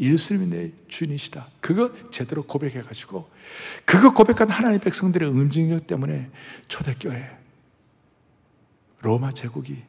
예수님이 0.00 0.46
내 0.48 0.72
주인이시다. 0.88 1.46
그거 1.60 1.92
제대로 2.10 2.42
고백해가지고 2.42 3.30
그거 3.84 4.12
고백한 4.12 4.48
하나님의 4.48 4.80
백성들의 4.80 5.28
응징력 5.28 5.86
때문에 5.86 6.30
초대교회 6.68 7.38
로마 9.00 9.30
제국이 9.30 9.82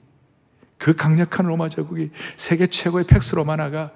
그 0.78 0.96
강력한 0.96 1.46
로마 1.46 1.70
제국이 1.70 2.12
세계 2.36 2.68
최고의 2.68 3.06
팩스 3.08 3.36
로마나가 3.36 3.94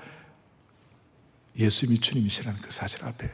예수님이 1.57 1.99
주님이시라는 1.99 2.61
그 2.61 2.71
사실 2.71 3.03
앞에 3.03 3.29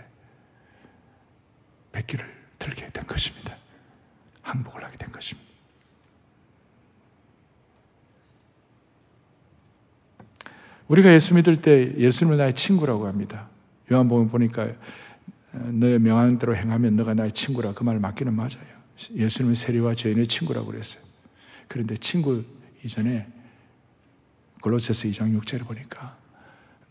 백기를 1.91 2.25
들게 2.57 2.89
된 2.89 3.05
것입니다. 3.05 3.55
항복을 4.45 4.83
하게 4.83 4.97
된 4.97 5.11
것입니다. 5.11 5.45
우리가 10.87 11.11
예수 11.13 11.33
믿을 11.33 11.61
때 11.61 11.95
예수님을 11.97 12.37
나의 12.37 12.53
친구라고 12.53 13.07
합니다. 13.07 13.49
요한복음 13.91 14.29
보니까 14.29 14.63
어, 14.63 15.69
너의 15.71 15.99
명한 15.99 16.37
대로 16.37 16.55
행하면 16.55 16.95
너가 16.95 17.15
나의 17.15 17.31
친구라 17.31 17.73
그 17.73 17.83
말을 17.83 17.99
맞기는 17.99 18.33
맞아요. 18.33 18.75
예수님은 19.13 19.55
세리와 19.55 19.95
죄인의 19.95 20.27
친구라고 20.27 20.67
그랬어요. 20.67 21.03
그런데 21.67 21.95
친구 21.95 22.43
이전에 22.83 23.27
골로새서 24.61 25.07
2장 25.07 25.39
6절을 25.41 25.65
보니까 25.65 26.17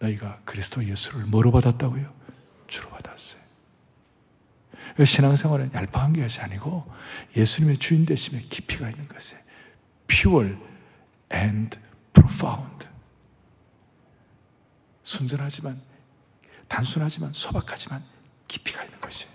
너희가 0.01 0.41
그리스도 0.45 0.85
예수를 0.85 1.27
뭐로 1.27 1.53
받았다고요? 1.53 2.13
주로 2.67 2.89
받았어요. 2.91 3.44
신앙생활은 5.03 5.73
얄팍한 5.75 6.13
것이 6.13 6.41
아니고 6.41 6.85
예수님의 7.37 7.79
주인 7.79 8.07
되심에 8.07 8.41
깊이가 8.49 8.91
있는 8.91 9.09
것에 9.09 9.37
pure 10.07 10.57
and 11.33 11.79
profound. 12.13 12.87
순전하지만 15.03 15.81
단순하지만 16.69 17.33
소박하지만 17.33 18.03
깊이가 18.47 18.85
있는 18.85 19.01
것이 19.01 19.27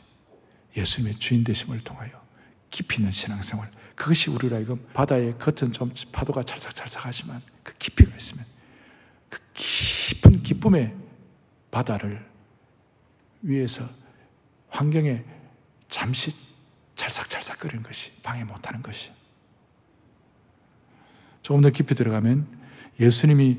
예수님의 0.77 1.15
주인 1.15 1.43
되심을 1.43 1.83
통하여 1.83 2.11
깊이 2.69 2.97
있는 2.97 3.11
신앙생활. 3.11 3.67
그것이 3.95 4.29
우리로 4.29 4.55
하여금 4.55 4.87
바다의 4.93 5.37
겉은 5.37 5.73
좀 5.73 5.91
파도가 6.13 6.43
찰싹찰싹하지만 6.43 7.41
그 7.63 7.73
깊이가 7.77 8.15
있으면 8.15 8.45
그 9.27 9.39
깊은 9.53 10.41
기쁨의 10.43 10.95
바다를 11.69 12.25
위에서 13.41 13.83
환경에 14.69 15.23
잠시 15.89 16.31
찰싹찰싹거리는 16.95 17.83
것이 17.83 18.11
방해 18.21 18.43
못하는 18.43 18.81
것이. 18.81 19.11
조금 21.41 21.61
더 21.61 21.69
깊이 21.69 21.95
들어가면 21.95 22.47
예수님이 22.99 23.57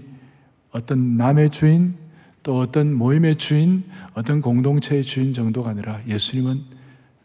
어떤 0.70 1.16
남의 1.16 1.50
주인 1.50 1.96
또 2.42 2.58
어떤 2.58 2.94
모임의 2.94 3.36
주인 3.36 3.84
어떤 4.14 4.40
공동체의 4.40 5.02
주인 5.02 5.32
정도가 5.32 5.70
아니라 5.70 6.00
예수님은 6.06 6.64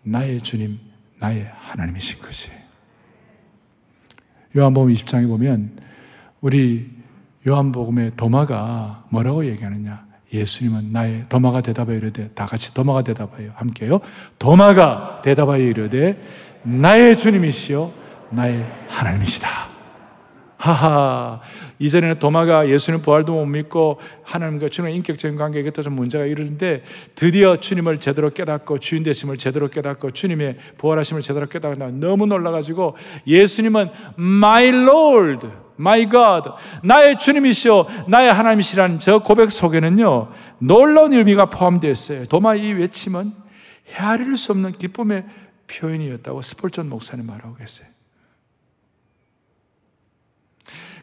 나의 0.04 0.42
주님 0.42 0.80
나의 1.20 1.50
하나님이신 1.54 2.20
것이에요 2.20 2.58
요한복음 4.58 4.94
20장에 4.94 5.28
보면 5.28 5.80
우리 6.42 6.92
요한복음의 7.48 8.16
도마가 8.16 9.06
뭐라고 9.10 9.46
얘기하느냐 9.46 10.06
예수님은 10.36 10.92
나의 10.92 11.26
도마가 11.30 11.62
대답하여 11.62 11.98
이르되 11.98 12.30
다 12.36 12.46
같이 12.46 12.74
도마가 12.74 13.04
대답하여 13.04 13.52
함께요. 13.56 14.00
도마가 14.40 15.22
대답하여 15.24 15.64
이르되 15.64 16.22
나의 16.64 17.18
주님이시요 17.18 17.92
나의 18.32 18.66
하나님이시다. 18.88 19.76
하하. 20.58 21.42
이전에는 21.78 22.20
도마가 22.20 22.70
예수님 22.70 23.02
부활도 23.02 23.34
못 23.34 23.46
믿고 23.46 24.00
하나님과 24.24 24.70
주님의 24.70 24.96
인격적인 24.96 25.38
관계에 25.38 25.64
곁에 25.64 25.82
좀 25.82 25.94
문제가 25.94 26.26
이르는데 26.26 26.84
드디어 27.14 27.58
주님을 27.58 28.00
제대로 28.00 28.32
깨닫고 28.32 28.80
주인 28.80 29.04
되심을 29.04 29.38
제대로 29.38 29.68
깨닫고 29.68 30.12
주님의 30.12 30.58
부활하심을 30.78 31.22
제대로 31.22 31.46
깨닫고 31.46 31.92
너무 32.00 32.26
놀라가지고 32.26 32.96
예수님은 33.28 33.90
My 34.18 34.68
Lord 34.70 35.48
My 35.80 36.10
God, 36.10 36.50
나의 36.84 37.18
주님이시오, 37.20 37.86
나의 38.08 38.34
하나님이시라는 38.34 39.00
저 39.00 39.20
고백 39.20 39.52
속에는요, 39.52 40.32
놀라운 40.60 41.14
의미가 41.14 41.50
포함되어 41.50 41.92
있어요. 41.92 42.26
도마 42.26 42.56
이 42.56 42.72
외침은 42.72 43.34
헤아릴 43.90 44.38
수 44.38 44.52
없는 44.52 44.74
기쁨의 44.74 45.26
표현이었다고 45.68 46.42
스폴전 46.42 46.90
목사님 46.90 47.28
말하고 47.28 47.56
계세요. 47.56 47.88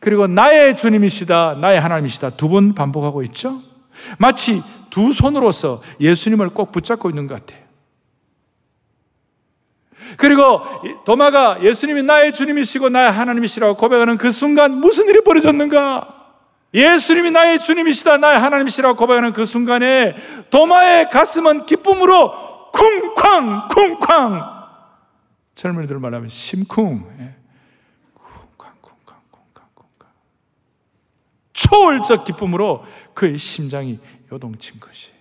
그리고 0.01 0.27
나의 0.27 0.77
주님이시다, 0.77 1.59
나의 1.61 1.81
하나님이시다 1.81 2.31
두 2.31 2.49
번 2.49 2.75
반복하고 2.75 3.23
있죠? 3.25 3.61
마치 4.19 4.63
두 4.91 5.13
손으로서 5.13 5.81
예수님을 6.01 6.51
꼭 6.51 6.73
붙잡고 6.73 7.09
있는 7.11 7.27
것 7.27 7.39
같아요. 7.41 7.62
그리고 10.17 10.63
도마가 11.05 11.63
예수님이 11.63 12.03
나의 12.03 12.33
주님이시고 12.33 12.89
나의 12.89 13.13
하나님이시라고 13.13 13.77
고백하는 13.77 14.19
그 14.19 14.31
순간 14.31 14.79
무슨 14.79 15.09
일이 15.09 15.23
벌어졌는가? 15.23 16.23
예수님이 16.75 17.31
나의 17.31 17.61
주님이시다, 17.61 18.17
나의 18.17 18.39
하나님이시라고 18.39 18.97
고백하는 18.97 19.33
그 19.33 19.45
순간에 19.45 20.15
도마의 20.51 21.11
가슴은 21.11 21.67
기쁨으로 21.67 22.71
쿵쾅, 22.73 23.69
쿵쾅. 23.69 24.63
젊은이들 25.55 25.99
말하면 25.99 26.29
심쿵. 26.29 27.07
예. 27.21 27.35
쿵쾅, 28.15 28.73
쿵쾅, 28.81 29.17
쿵쾅, 29.31 29.65
쿵쾅. 29.75 30.09
초월적 31.53 32.25
기쁨으로 32.25 32.85
그의 33.13 33.37
심장이 33.37 34.01
요동친 34.33 34.81
것이. 34.81 35.13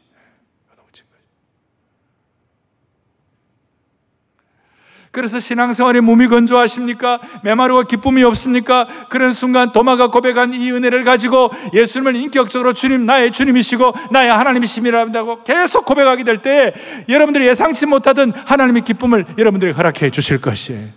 그래서 5.12 5.42
신앙생활에 5.42 6.00
몸이 6.00 6.28
건조하십니까? 6.28 7.20
메마르고 7.44 7.84
기쁨이 7.84 8.24
없습니까? 8.24 8.88
그런 9.10 9.34
순간 9.34 9.74
도마가 9.74 10.08
고백한 10.08 10.54
이 10.54 10.72
은혜를 10.72 11.04
가지고 11.04 11.52
예수님을 11.74 12.16
인격적으로 12.16 12.74
주님, 12.74 13.06
나의 13.06 13.34
주님이시고 13.34 13.94
나의 14.12 14.32
하나님이심이라고 14.32 15.44
계속 15.44 15.86
고백하게 15.86 16.24
될 16.24 16.42
때 16.42 16.74
여러분들이 17.10 17.46
예상치 17.48 17.86
못하던 17.86 18.32
하나님의 18.32 18.84
기쁨을 18.84 19.26
여러분들이 19.38 19.74
허락해 19.74 20.10
주실 20.12 20.40
것이에요. 20.40 20.88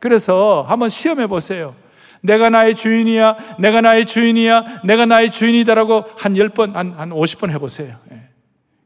그래서 0.00 0.64
한번 0.66 0.88
시험해 0.88 1.26
보세요. 1.26 1.74
내가 2.22 2.50
나의 2.50 2.74
주인이야, 2.74 3.36
내가 3.58 3.80
나의 3.80 4.06
주인이야, 4.06 4.80
내가 4.84 5.06
나의 5.06 5.30
주인이다라고 5.30 6.04
한 6.18 6.34
10번, 6.34 6.72
한, 6.72 6.94
한 6.96 7.10
50번 7.10 7.50
해보세요. 7.50 7.94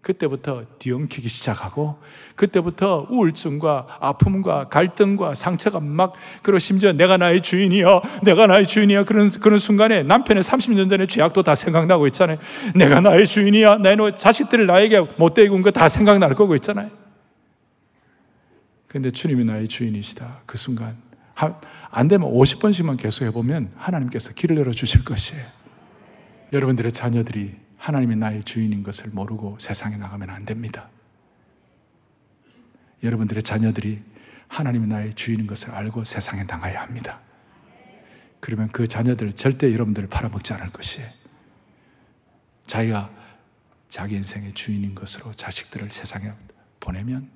예. 0.02 0.12
그때부터 0.12 0.64
뒤엉키기 0.80 1.28
시작하고 1.28 1.96
그때부터 2.34 3.06
우울증과 3.08 3.86
아픔과 4.00 4.68
갈등과 4.68 5.34
상처가 5.34 5.78
막 5.78 6.14
그리고 6.42 6.58
심지어 6.58 6.92
내가 6.92 7.16
나의 7.16 7.40
주인이야 7.40 8.00
내가 8.24 8.48
나의 8.48 8.66
주인이야 8.66 9.04
그런 9.04 9.30
그런 9.30 9.58
순간에 9.60 10.02
남편의 10.02 10.42
30년 10.42 10.90
전의 10.90 11.06
죄악도 11.06 11.44
다 11.44 11.54
생각나고 11.54 12.08
있잖아요. 12.08 12.38
내가 12.74 13.00
나의 13.00 13.26
주인이야. 13.28 13.76
내 13.78 13.96
자식들을 14.16 14.66
나에게 14.66 15.00
못되게 15.18 15.48
군 15.48 15.62
거 15.62 15.70
다 15.70 15.86
생각날 15.88 16.34
거고 16.34 16.56
있잖아요. 16.56 16.90
근데 18.88 19.10
주님이 19.10 19.44
나의 19.44 19.68
주인이시다. 19.68 20.40
그 20.46 20.58
순간 20.58 20.96
안 21.90 22.08
되면 22.08 22.28
50번씩만 22.28 22.98
계속 23.00 23.24
해보면 23.24 23.70
하나님께서 23.76 24.32
길을 24.32 24.58
열어주실 24.58 25.04
것이에요. 25.04 25.42
여러분들의 26.52 26.92
자녀들이 26.92 27.54
하나님이 27.82 28.14
나의 28.14 28.44
주인인 28.44 28.84
것을 28.84 29.10
모르고 29.10 29.58
세상에 29.58 29.96
나가면 29.96 30.30
안 30.30 30.44
됩니다. 30.44 30.88
여러분들의 33.02 33.42
자녀들이 33.42 34.00
하나님이 34.46 34.86
나의 34.86 35.14
주인인 35.14 35.48
것을 35.48 35.72
알고 35.72 36.04
세상에 36.04 36.44
나가야 36.44 36.80
합니다. 36.80 37.18
그러면 38.38 38.68
그 38.68 38.86
자녀들 38.86 39.32
절대 39.32 39.72
여러분들을 39.72 40.08
팔아먹지 40.08 40.52
않을 40.52 40.70
것이에요. 40.70 41.08
자기가 42.68 43.10
자기 43.88 44.14
인생의 44.14 44.54
주인인 44.54 44.94
것으로 44.94 45.32
자식들을 45.32 45.90
세상에 45.90 46.30
보내면 46.78 47.28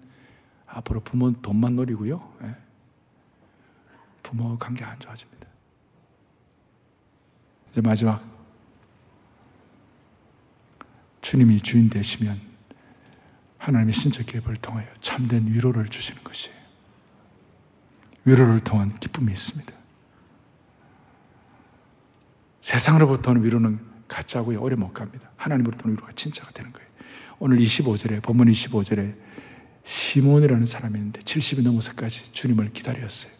앞으로 0.68 1.00
부모는 1.00 1.42
돈만 1.42 1.74
노리고요. 1.74 2.34
예. 2.44 2.54
부모 4.22 4.56
관계 4.56 4.84
안 4.84 4.96
좋아집니다. 5.00 5.48
이제 7.72 7.80
마지막 7.80 8.35
주님이 11.26 11.60
주인 11.60 11.90
되시면 11.90 12.40
하나님의 13.58 13.92
신적 13.92 14.26
계획을 14.26 14.54
통하여 14.58 14.86
참된 15.00 15.52
위로를 15.52 15.88
주시는 15.88 16.22
것이에요. 16.22 16.56
위로를 18.24 18.60
통한 18.60 18.96
기쁨이 19.00 19.32
있습니다. 19.32 19.72
세상으로부터는 22.62 23.42
위로는 23.42 23.80
가짜고요. 24.06 24.60
오래 24.60 24.76
못 24.76 24.92
갑니다. 24.92 25.28
하나님으로부터는 25.34 25.96
위로가 25.96 26.12
진짜가 26.14 26.52
되는 26.52 26.72
거예요. 26.72 26.88
오늘 27.40 27.58
25절에, 27.58 28.22
본문 28.22 28.46
25절에 28.52 29.16
시몬이라는 29.82 30.64
사람이 30.64 30.94
있는데 30.94 31.18
70이 31.22 31.64
넘어서까지 31.64 32.34
주님을 32.34 32.72
기다렸어요. 32.72 33.32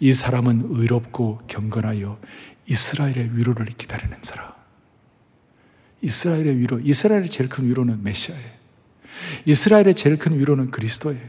이 0.00 0.12
사람은 0.12 0.66
의롭고 0.68 1.40
경건하여 1.46 2.20
이스라엘의 2.66 3.38
위로를 3.38 3.64
기다리는 3.68 4.18
사람. 4.20 4.61
이스라엘의 6.02 6.58
위로, 6.58 6.80
이스라엘의 6.80 7.28
제일 7.28 7.48
큰 7.48 7.66
위로는 7.68 8.02
메시아예요. 8.02 8.50
이스라엘의 9.46 9.94
제일 9.94 10.18
큰 10.18 10.38
위로는 10.38 10.70
그리스도예요. 10.70 11.22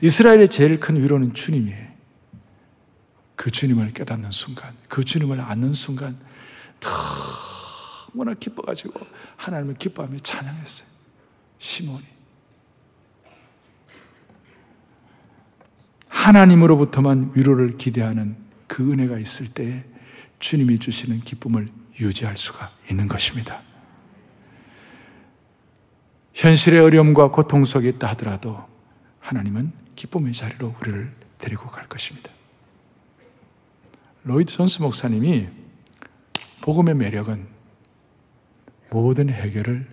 이스라엘의 0.00 0.48
제일 0.48 0.80
큰 0.80 1.02
위로는 1.02 1.34
주님이에요. 1.34 1.92
그 3.36 3.50
주님을 3.50 3.92
깨닫는 3.92 4.30
순간, 4.30 4.74
그 4.88 5.04
주님을 5.04 5.40
아는 5.40 5.72
순간, 5.72 6.18
너무나 8.12 8.34
기뻐가지고 8.34 9.00
하나님을 9.36 9.74
기뻐하며 9.74 10.18
찬양했어요. 10.18 10.88
시몬이. 11.58 12.04
하나님으로부터만 16.08 17.32
위로를 17.34 17.76
기대하는 17.78 18.36
그 18.68 18.92
은혜가 18.92 19.18
있을 19.18 19.52
때 19.52 19.84
주님이 20.38 20.78
주시는 20.78 21.20
기쁨을 21.20 21.68
유지할 21.98 22.36
수가 22.36 22.70
있는 22.90 23.08
것입니다. 23.08 23.62
현실의 26.34 26.80
어려움과 26.80 27.30
고통 27.30 27.64
속에 27.64 27.88
있다 27.90 28.08
하더라도 28.08 28.58
하나님은 29.20 29.72
기쁨의 29.96 30.32
자리로 30.32 30.74
우리를 30.80 31.12
데리고 31.38 31.68
갈 31.70 31.88
것입니다. 31.88 32.30
로이드 34.24 34.52
존스 34.52 34.80
목사님이 34.82 35.48
복음의 36.62 36.94
매력은 36.94 37.46
모든 38.90 39.30
해결을 39.30 39.86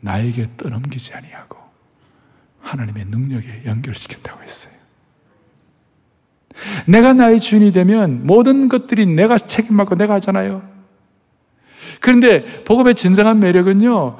나에게 0.00 0.50
떠넘기지 0.56 1.14
아니하고 1.14 1.58
하나님의 2.60 3.06
능력에 3.06 3.62
연결시킨다고 3.66 4.42
했어요. 4.42 4.72
내가 6.86 7.12
나의 7.12 7.38
주인이 7.40 7.72
되면 7.72 8.26
모든 8.26 8.68
것들이 8.68 9.06
내가 9.06 9.36
책임받고 9.36 9.96
내가 9.96 10.14
하잖아요. 10.14 10.62
그런데 12.00 12.44
복음의 12.64 12.94
진정한 12.94 13.40
매력은요, 13.40 14.16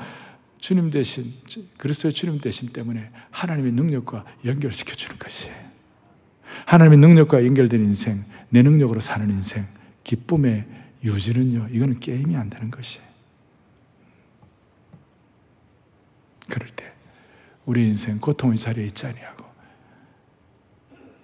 주님 0.67 0.91
대신, 0.91 1.33
그리스도의 1.79 2.13
주님 2.13 2.41
대신 2.41 2.71
때문에 2.71 3.13
하나님의 3.31 3.71
능력과 3.71 4.25
연결시켜 4.45 4.97
주는 4.97 5.17
것이에요. 5.17 5.55
하나님의 6.65 6.99
능력과 6.99 7.47
연결된 7.47 7.85
인생, 7.85 8.25
내 8.49 8.63
능력으로 8.63 8.99
사는 8.99 9.31
인생, 9.31 9.65
기쁨의 10.03 10.67
유지는요, 11.05 11.69
이거는 11.71 12.01
게임이 12.01 12.35
안 12.35 12.51
되는 12.51 12.73
것이에요. 12.73 13.07
그럴 16.49 16.69
때, 16.71 16.93
우리 17.65 17.87
인생 17.87 18.19
고통의 18.19 18.57
자리에 18.57 18.87
있지 18.87 19.07
아니하고, 19.07 19.45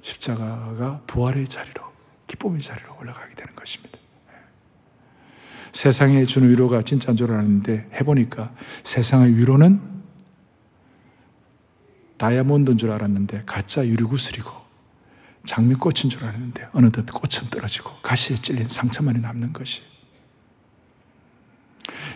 십자가가 0.03 1.03
부활의 1.09 1.49
자리로, 1.49 1.82
기쁨의 2.28 2.62
자리로 2.62 2.97
올라가게 2.97 3.34
되는 3.34 3.57
것입니다. 3.57 4.01
세상에 5.73 6.25
주는 6.25 6.49
위로가 6.51 6.83
진짜인 6.83 7.16
줄 7.16 7.33
알았는데 7.33 7.91
해보니까 7.95 8.53
세상의 8.85 9.37
위로는 9.37 9.81
다이아몬드인 12.18 12.79
줄 12.79 12.91
알았는데 12.93 13.43
가짜 13.47 13.87
유리구슬이고 13.87 14.51
장미꽃인 15.45 16.11
줄 16.11 16.25
알았는데 16.25 16.68
어느덧 16.73 17.07
꽃은 17.07 17.51
떨어지고 17.51 17.91
가시에 18.03 18.37
찔린 18.37 18.68
상처만이 18.68 19.20
남는 19.20 19.53
것이 19.53 19.83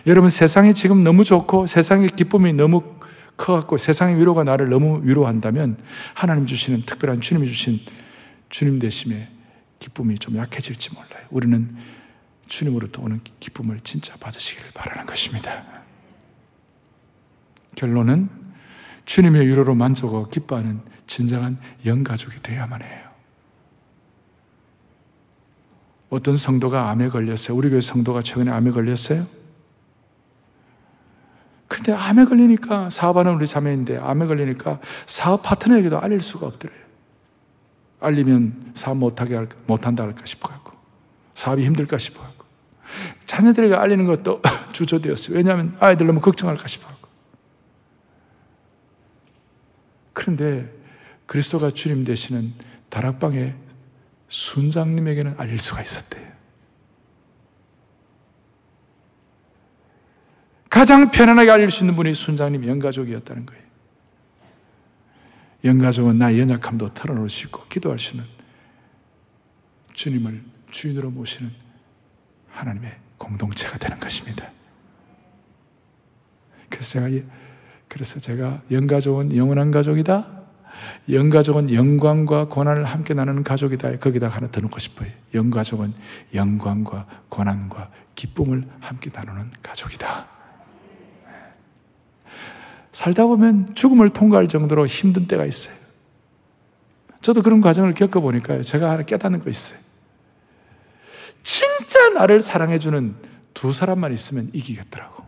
여러분 0.05 0.29
세상이 0.29 0.73
지금 0.73 1.03
너무 1.03 1.25
좋고 1.25 1.65
세상의 1.65 2.11
기쁨이 2.15 2.53
너무 2.53 2.95
커갖고 3.35 3.77
세상의 3.77 4.19
위로가 4.19 4.43
나를 4.43 4.69
너무 4.69 5.01
위로한다면 5.03 5.77
하나님 6.13 6.45
주시는 6.45 6.83
특별한 6.85 7.21
주님이 7.21 7.47
주신 7.47 7.79
주님 8.49 8.79
대심의 8.79 9.27
기쁨이 9.79 10.15
좀 10.15 10.37
약해질지 10.37 10.93
몰라요. 10.93 11.25
우리는 11.29 11.75
주님으로부터 12.47 13.01
오는 13.01 13.19
기쁨을 13.39 13.79
진짜 13.81 14.15
받으시기를 14.17 14.71
바라는 14.73 15.05
것입니다. 15.05 15.63
결론은 17.75 18.29
주님의 19.05 19.47
위로로 19.47 19.75
만족하고 19.75 20.27
기뻐하는 20.29 20.81
진정한 21.05 21.57
영가족이 21.85 22.41
되어야만 22.41 22.81
해요. 22.81 23.07
어떤 26.09 26.35
성도가 26.35 26.89
암에 26.89 27.09
걸렸어요. 27.09 27.57
우리 27.57 27.69
교회 27.69 27.81
성도가 27.81 28.21
최근에 28.21 28.51
암에 28.51 28.71
걸렸어요. 28.71 29.25
근데 31.67 31.91
암에 31.91 32.25
걸리니까 32.25 32.89
사업하는 32.89 33.33
우리 33.33 33.45
자매인데 33.45 33.97
암에 33.97 34.25
걸리니까 34.25 34.79
사업 35.05 35.43
파트너에게도 35.43 35.99
알릴 35.99 36.21
수가 36.21 36.47
없더래요. 36.47 36.79
알리면 37.99 38.71
사업 38.75 38.97
못하게 38.97 39.35
할, 39.35 39.49
못한다 39.65 40.03
할까 40.03 40.23
싶어 40.25 40.47
갖고 40.47 40.71
사업이 41.33 41.65
힘들까 41.65 41.97
싶어 41.97 42.21
갖고 42.21 42.36
자녀들에게 43.27 43.75
알리는 43.75 44.07
것도 44.07 44.41
주저되었어요. 44.71 45.37
왜냐하면 45.37 45.77
아이들 45.79 46.07
너무 46.07 46.19
걱정할까 46.19 46.67
싶어. 46.67 46.87
그런데 50.13 50.73
그리스도가 51.27 51.69
주님 51.69 52.03
되시는 52.03 52.53
다락방의 52.89 53.53
순장님에게는 54.29 55.35
알릴 55.37 55.59
수가 55.59 55.81
있었대요. 55.81 56.25
가장 60.69 61.11
편안하게 61.11 61.51
알릴 61.51 61.69
수 61.69 61.83
있는 61.83 61.95
분이 61.95 62.13
순장님 62.13 62.65
영가족이었다는 62.67 63.45
거예요. 63.45 63.63
영가족은 65.63 66.17
나의 66.17 66.39
연약함도 66.39 66.93
털어놓을 66.93 67.29
수 67.29 67.45
있고 67.45 67.65
기도할 67.67 67.99
수 67.99 68.15
있는 68.15 68.25
주님을 69.93 70.43
주인으로 70.71 71.09
모시는 71.09 71.51
하나님의 72.51 73.06
공동체가 73.27 73.77
되는 73.77 73.99
것입니다. 73.99 74.49
그래서 76.69 76.99
제가, 76.99 77.25
그래서 77.87 78.19
제가 78.19 78.61
영가족은 78.71 79.35
영원한 79.35 79.71
가족이다. 79.71 80.37
영가족은 81.09 81.73
영광과 81.73 82.47
고난을 82.47 82.85
함께 82.85 83.13
나누는 83.13 83.43
가족이다. 83.43 83.97
거기다 83.97 84.27
하나 84.27 84.49
더 84.49 84.61
넣고 84.61 84.79
싶어요. 84.79 85.09
영가족은 85.33 85.93
영광과 86.33 87.05
고난과 87.29 87.89
기쁨을 88.15 88.67
함께 88.79 89.09
나누는 89.13 89.51
가족이다. 89.61 90.27
살다 92.91 93.25
보면 93.25 93.75
죽음을 93.75 94.11
통과할 94.11 94.47
정도로 94.47 94.85
힘든 94.87 95.27
때가 95.27 95.45
있어요. 95.45 95.75
저도 97.21 97.41
그런 97.41 97.61
과정을 97.61 97.93
겪어보니까 97.93 98.61
제가 98.61 98.91
하나 98.91 99.03
깨닫는 99.03 99.39
거 99.39 99.49
있어요. 99.49 99.86
진짜 101.43 102.09
나를 102.09 102.41
사랑해주는 102.41 103.15
두 103.53 103.73
사람만 103.73 104.13
있으면 104.13 104.49
이기겠더라고. 104.53 105.25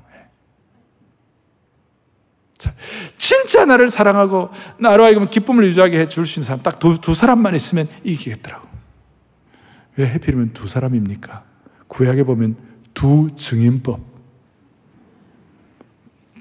자, 2.58 2.74
진짜 3.18 3.64
나를 3.64 3.90
사랑하고 3.90 4.50
나로 4.80 5.06
하여금 5.06 5.30
기쁨을 5.30 5.64
유지하게 5.68 6.00
해줄 6.02 6.26
수 6.26 6.40
있는 6.40 6.46
사람 6.46 6.62
딱 6.62 6.80
두 6.80 6.98
두 7.00 7.16
사람만 7.16 7.56
있으면 7.56 7.88
이기겠더라고. 8.04 8.68
왜 9.96 10.08
해필이면 10.10 10.54
두 10.54 10.68
사람입니까? 10.68 11.46
구약에 11.88 12.24
보면 12.24 12.58
두 12.94 13.30
증인법. 13.36 14.02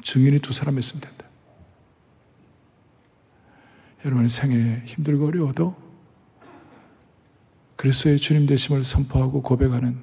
증인이 0.02 0.40
두 0.40 0.52
사람 0.52 0.78
있으면 0.78 1.02
된다. 1.02 1.24
여러분의 4.04 4.28
생에 4.28 4.82
힘들고 4.86 5.26
어려워도 5.26 5.88
그리스도의 7.78 8.18
주님 8.18 8.46
되심을 8.46 8.82
선포하고 8.82 9.40
고백하는 9.40 10.02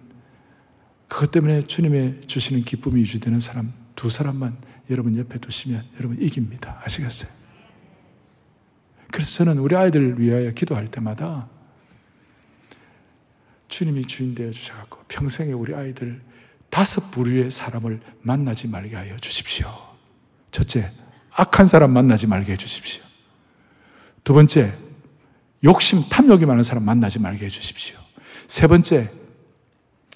그것 1.09 1.29
때문에 1.29 1.61
주님의 1.63 2.21
주시는 2.25 2.63
기쁨이 2.63 3.01
유지되는 3.01 3.41
사람 3.41 3.71
두 3.97 4.09
사람만 4.09 4.57
여러분 4.89 5.17
옆에 5.17 5.39
두시면 5.39 5.83
여러분 5.99 6.17
이깁니다. 6.21 6.81
아시겠어요? 6.85 7.29
그래서 9.11 9.43
저는 9.43 9.57
우리 9.57 9.75
아이들을 9.75 10.19
위하여 10.19 10.51
기도할 10.51 10.87
때마다 10.87 11.49
주님이 13.67 14.05
주인 14.05 14.33
되어 14.33 14.51
주셔갖고 14.51 15.03
평생에 15.09 15.51
우리 15.51 15.75
아이들 15.75 16.21
다섯 16.69 17.11
부류의 17.11 17.51
사람을 17.51 17.99
만나지 18.21 18.69
말게 18.69 18.95
하여 18.95 19.17
주십시오. 19.17 19.67
첫째, 20.51 20.89
악한 21.31 21.67
사람 21.67 21.91
만나지 21.91 22.25
말게 22.25 22.53
해 22.53 22.57
주십시오. 22.57 23.03
두 24.23 24.33
번째, 24.33 24.71
욕심, 25.65 26.03
탐욕이 26.07 26.45
많은 26.45 26.63
사람 26.63 26.85
만나지 26.85 27.19
말게 27.19 27.45
해주십시오. 27.45 27.97
세 28.47 28.67
번째, 28.67 29.09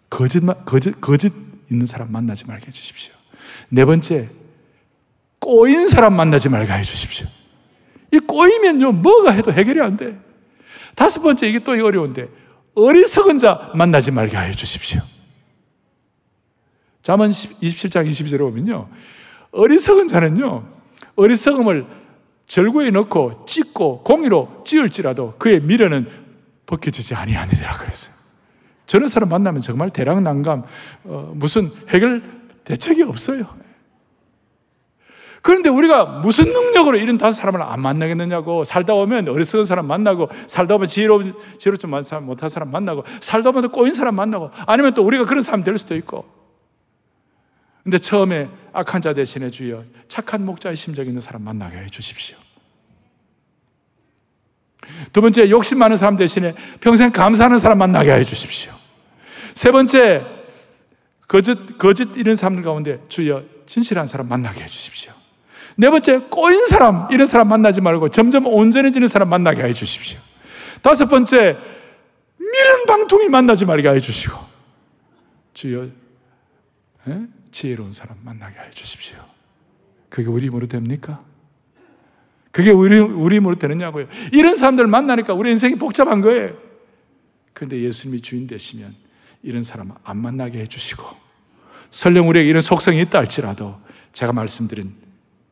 거짓, 0.10 0.42
거짓, 0.64 1.02
거짓 1.02 1.34
있는 1.72 1.86
사람 1.86 2.12
만나지 2.12 2.46
말게 2.46 2.68
해주십시오. 2.68 3.14
네 3.70 3.84
번째, 3.84 4.30
꼬인 5.40 5.88
사람 5.88 6.16
만나지 6.16 6.50
말게 6.50 6.72
해주십시오. 6.72 7.28
이 8.14 8.20
꼬이면요, 8.20 8.92
뭐가 8.94 9.32
해도 9.32 9.52
해결이 9.52 9.82
안 9.82 9.98
돼. 9.98 10.18
다섯 10.96 11.22
번째, 11.22 11.48
이게 11.50 11.60
또 11.60 11.72
어려운데, 11.72 12.28
어리석은 12.76 13.40
자 13.40 13.72
만나지 13.74 14.12
말게 14.12 14.38
해 14.38 14.52
주십시오. 14.52 15.02
잠언 17.02 17.32
27장 17.32 18.08
22절에 18.08 18.40
보면요. 18.40 18.88
어리석은 19.52 20.08
자는요, 20.08 20.68
어리석음을 21.16 21.99
절구에 22.50 22.90
넣고 22.90 23.46
찢고 23.46 24.02
공의로 24.04 24.64
찌을지라도 24.66 25.36
그의 25.38 25.62
미래는 25.62 26.10
벗겨지지 26.66 27.14
아니하니라 27.14 27.78
그랬어요. 27.78 28.14
저런 28.88 29.08
사람 29.08 29.30
만나면 29.30 29.62
정말 29.62 29.92
대량 29.92 30.24
난감, 30.24 30.64
어, 31.04 31.32
무슨 31.36 31.70
해결 31.90 32.24
대책이 32.66 33.04
없어요. 33.04 33.46
그런데 35.44 35.70
우리가 35.70 36.06
무슨 36.06 36.52
능력으로 36.52 36.98
이런 36.98 37.20
다섯 37.20 37.40
사람을 37.40 37.62
안 37.62 37.82
만나겠느냐고 37.82 38.64
살다 38.64 38.96
보면 38.96 39.30
어리석은 39.30 39.64
사람 39.64 39.86
만나고 39.86 40.28
살다 40.48 40.74
보면 40.74 40.88
지혜로 40.88 41.22
지혜로 41.60 41.78
좀 41.78 41.92
못한 42.24 42.50
사람 42.50 42.72
만나고 42.72 43.04
살다 43.22 43.52
또 43.52 43.70
꼬인 43.70 43.94
사람 43.94 44.16
만나고 44.16 44.50
아니면 44.66 44.96
또 44.96 45.04
우리가 45.04 45.24
그런 45.24 45.42
사람 45.44 45.64
될 45.64 45.78
수도 45.78 45.96
있고 45.96 46.26
근데 47.84 47.98
처음에 47.98 48.50
악한 48.74 49.02
자 49.02 49.14
대신에 49.14 49.50
주여 49.50 49.84
착한 50.08 50.46
목자의 50.46 50.76
심정 50.76 51.06
있는 51.06 51.22
사람 51.22 51.44
만나게 51.44 51.78
해 51.78 51.88
주십시오. 51.88 52.38
두 55.14 55.22
번째, 55.22 55.50
욕심 55.50 55.78
많은 55.80 55.98
사람 55.98 56.18
대신에 56.18 56.54
평생 56.82 57.12
감사하는 57.12 57.60
사람 57.60 57.78
만나게 57.78 58.12
해 58.12 58.24
주십시오. 58.24 58.74
세 59.54 59.72
번째, 59.72 60.26
거짓, 61.28 61.78
거짓 61.78 62.10
이런 62.16 62.36
사람들 62.36 62.64
가운데 62.64 63.00
주여 63.08 63.44
진실한 63.66 64.08
사람 64.08 64.28
만나게 64.28 64.64
해 64.64 64.66
주십시오. 64.68 65.14
네 65.76 65.90
번째, 65.90 66.20
꼬인 66.30 66.66
사람, 66.66 67.08
이런 67.12 67.28
사람 67.28 67.48
만나지 67.48 67.82
말고 67.82 68.10
점점 68.10 68.48
온전해지는 68.48 69.08
사람 69.08 69.30
만나게 69.30 69.64
해 69.64 69.74
주십시오. 69.74 70.20
다섯 70.82 71.06
번째, 71.08 71.58
미련 72.38 72.86
방통이 72.86 73.30
만나지 73.30 73.66
말게 73.66 73.90
해 73.90 74.00
주시고, 74.00 74.38
주여, 75.54 75.84
에? 77.08 77.20
지혜로운 77.52 77.92
사람 77.92 78.18
만나게 78.24 78.60
해 78.60 78.70
주십시오. 78.72 79.18
그게 80.10 80.28
우리 80.28 80.48
힘으로 80.48 80.68
됩니까? 80.68 81.24
그게 82.52 82.72
우리, 82.72 83.00
우리 83.00 83.38
힘으로 83.38 83.58
되느냐고요. 83.60 84.08
이런 84.34 84.56
사람들 84.56 84.88
만나니까 84.88 85.34
우리 85.34 85.52
인생이 85.52 85.76
복잡한 85.76 86.22
거예요. 86.22 86.58
그런데 87.54 87.80
예수님이 87.82 88.22
주인 88.22 88.48
되시면 88.48 88.96
이런 89.44 89.62
사람 89.62 89.92
안 90.04 90.18
만나게 90.18 90.60
해주시고, 90.62 91.04
설령 91.92 92.28
우리에게 92.30 92.50
이런 92.50 92.62
속성이 92.62 93.02
있다 93.02 93.20
할지라도 93.20 93.80
제가 94.14 94.34
말씀드린 94.34 94.96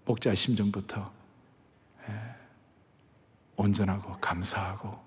목자의 0.05 0.35
심정부터 0.35 1.11
예, 2.09 2.13
온전하고 3.57 4.17
감사하고 4.19 4.97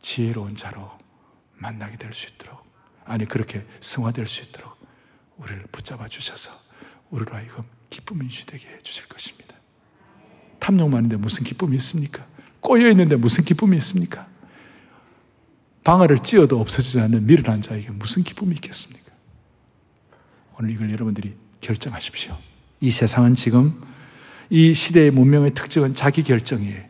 지혜로운 0.00 0.56
자로 0.56 0.90
만나게 1.54 1.96
될 1.96 2.12
수 2.12 2.26
있도록, 2.26 2.64
아니, 3.04 3.24
그렇게 3.24 3.64
승화될 3.80 4.26
수 4.26 4.42
있도록 4.42 4.75
우리를 5.38 5.64
붙잡아 5.72 6.08
주셔서 6.08 6.50
우리로 7.10 7.34
하여금 7.34 7.64
기쁨이 7.90 8.28
주되게 8.28 8.68
해 8.68 8.78
주실 8.82 9.06
것입니다. 9.08 9.54
탐욕 10.58 10.90
많은데 10.90 11.16
무슨 11.16 11.44
기쁨이 11.44 11.76
있습니까? 11.76 12.26
꼬여 12.60 12.90
있는데 12.90 13.16
무슨 13.16 13.44
기쁨이 13.44 13.76
있습니까? 13.76 14.26
방아를 15.84 16.18
찧어도 16.18 16.60
없어지지 16.60 16.98
않는 17.00 17.26
미련한 17.26 17.62
자에게 17.62 17.90
무슨 17.90 18.24
기쁨이 18.24 18.54
있겠습니까? 18.56 19.12
오늘 20.58 20.70
이걸 20.72 20.90
여러분들이 20.90 21.36
결정하십시오. 21.60 22.36
이 22.80 22.90
세상은 22.90 23.34
지금 23.34 23.80
이 24.50 24.74
시대의 24.74 25.10
문명의 25.10 25.54
특징은 25.54 25.94
자기 25.94 26.22
결정이에요. 26.22 26.82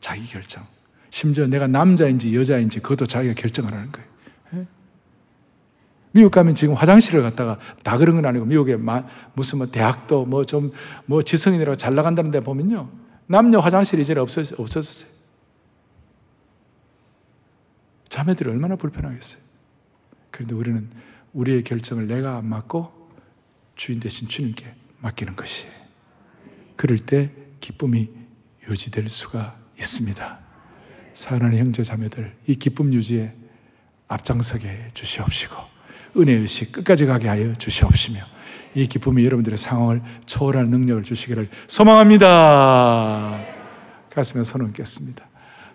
자기 0.00 0.26
결정. 0.26 0.66
심지어 1.10 1.46
내가 1.46 1.66
남자인지 1.66 2.34
여자인지 2.34 2.80
그것도 2.80 3.06
자기가 3.06 3.34
결정하라는 3.34 3.92
거예요. 3.92 4.08
예? 6.18 6.20
미국 6.20 6.30
가면 6.32 6.54
지금 6.54 6.74
화장실을 6.74 7.22
갔다가 7.22 7.58
다 7.82 7.96
그런 7.96 8.16
건 8.16 8.26
아니고 8.26 8.44
미국에 8.44 8.76
무슨 9.34 9.58
뭐 9.58 9.66
대학도 9.66 10.24
뭐 10.26 10.44
좀뭐 10.44 10.72
뭐 11.06 11.22
지성인이라고 11.22 11.76
잘 11.76 11.94
나간다는 11.94 12.30
데 12.30 12.40
보면요. 12.40 12.88
남녀 13.26 13.60
화장실이 13.60 14.02
이제 14.02 14.14
없어졌, 14.18 14.58
없어졌어요. 14.58 15.10
자매들이 18.08 18.50
얼마나 18.50 18.76
불편하겠어요. 18.76 19.40
그런데 20.30 20.54
우리는 20.54 20.90
우리의 21.34 21.62
결정을 21.62 22.06
내가 22.06 22.38
안 22.38 22.46
맡고 22.46 22.90
주인 23.76 24.00
대신 24.00 24.28
주님께 24.28 24.74
맡기는 25.00 25.36
것이에요. 25.36 25.72
그럴 26.76 26.98
때 26.98 27.30
기쁨이 27.60 28.10
유지될 28.68 29.08
수가 29.08 29.56
있습니다. 29.78 30.38
사랑하는 31.14 31.58
형제 31.58 31.82
자매들, 31.82 32.34
이 32.46 32.54
기쁨 32.54 32.92
유지에 32.92 33.34
앞장서게 34.08 34.90
주시옵시고, 34.94 35.77
은혜의식 36.16 36.72
끝까지 36.72 37.06
가게 37.06 37.28
하여 37.28 37.52
주시옵시며, 37.54 38.20
이 38.74 38.86
기쁨이 38.86 39.24
여러분들의 39.24 39.58
상황을 39.58 40.02
초월할 40.26 40.66
능력을 40.66 41.02
주시기를 41.02 41.48
소망합니다. 41.66 43.40
가슴에 44.10 44.42
손 44.44 44.62
얹겠습니다. 44.62 45.24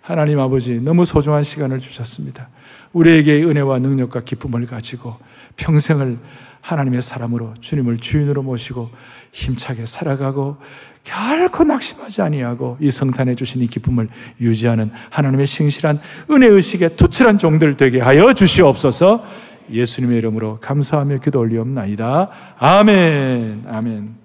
하나님 0.01 0.39
아버지, 0.39 0.79
너무 0.81 1.05
소중한 1.05 1.43
시간을 1.43 1.79
주셨습니다. 1.79 2.49
우리에게 2.91 3.43
은혜와 3.43 3.79
능력과 3.79 4.21
기쁨을 4.21 4.65
가지고 4.67 5.15
평생을 5.55 6.17
하나님의 6.61 7.01
사람으로 7.01 7.55
주님을 7.59 7.97
주인으로 7.97 8.41
모시고 8.41 8.89
힘차게 9.33 9.85
살아가고 9.85 10.57
결코 11.03 11.65
낙심하지 11.65 12.21
아니하고 12.21 12.77
이 12.79 12.89
성탄에 12.89 13.35
주신 13.35 13.61
이 13.61 13.67
기쁨을 13.67 14.07
유지하는 14.39 14.91
하나님의 15.09 15.45
신실한 15.45 15.99
은혜 16.31 16.47
의식에 16.47 16.95
투철한 16.95 17.37
종들 17.37 17.75
되게 17.75 17.99
하여 17.99 18.33
주시옵소서. 18.33 19.25
예수님의 19.73 20.17
이름으로 20.19 20.59
감사하며 20.61 21.17
기도 21.17 21.39
올리옵나이다. 21.39 22.29
아멘. 22.59 23.65
아멘. 23.67 24.22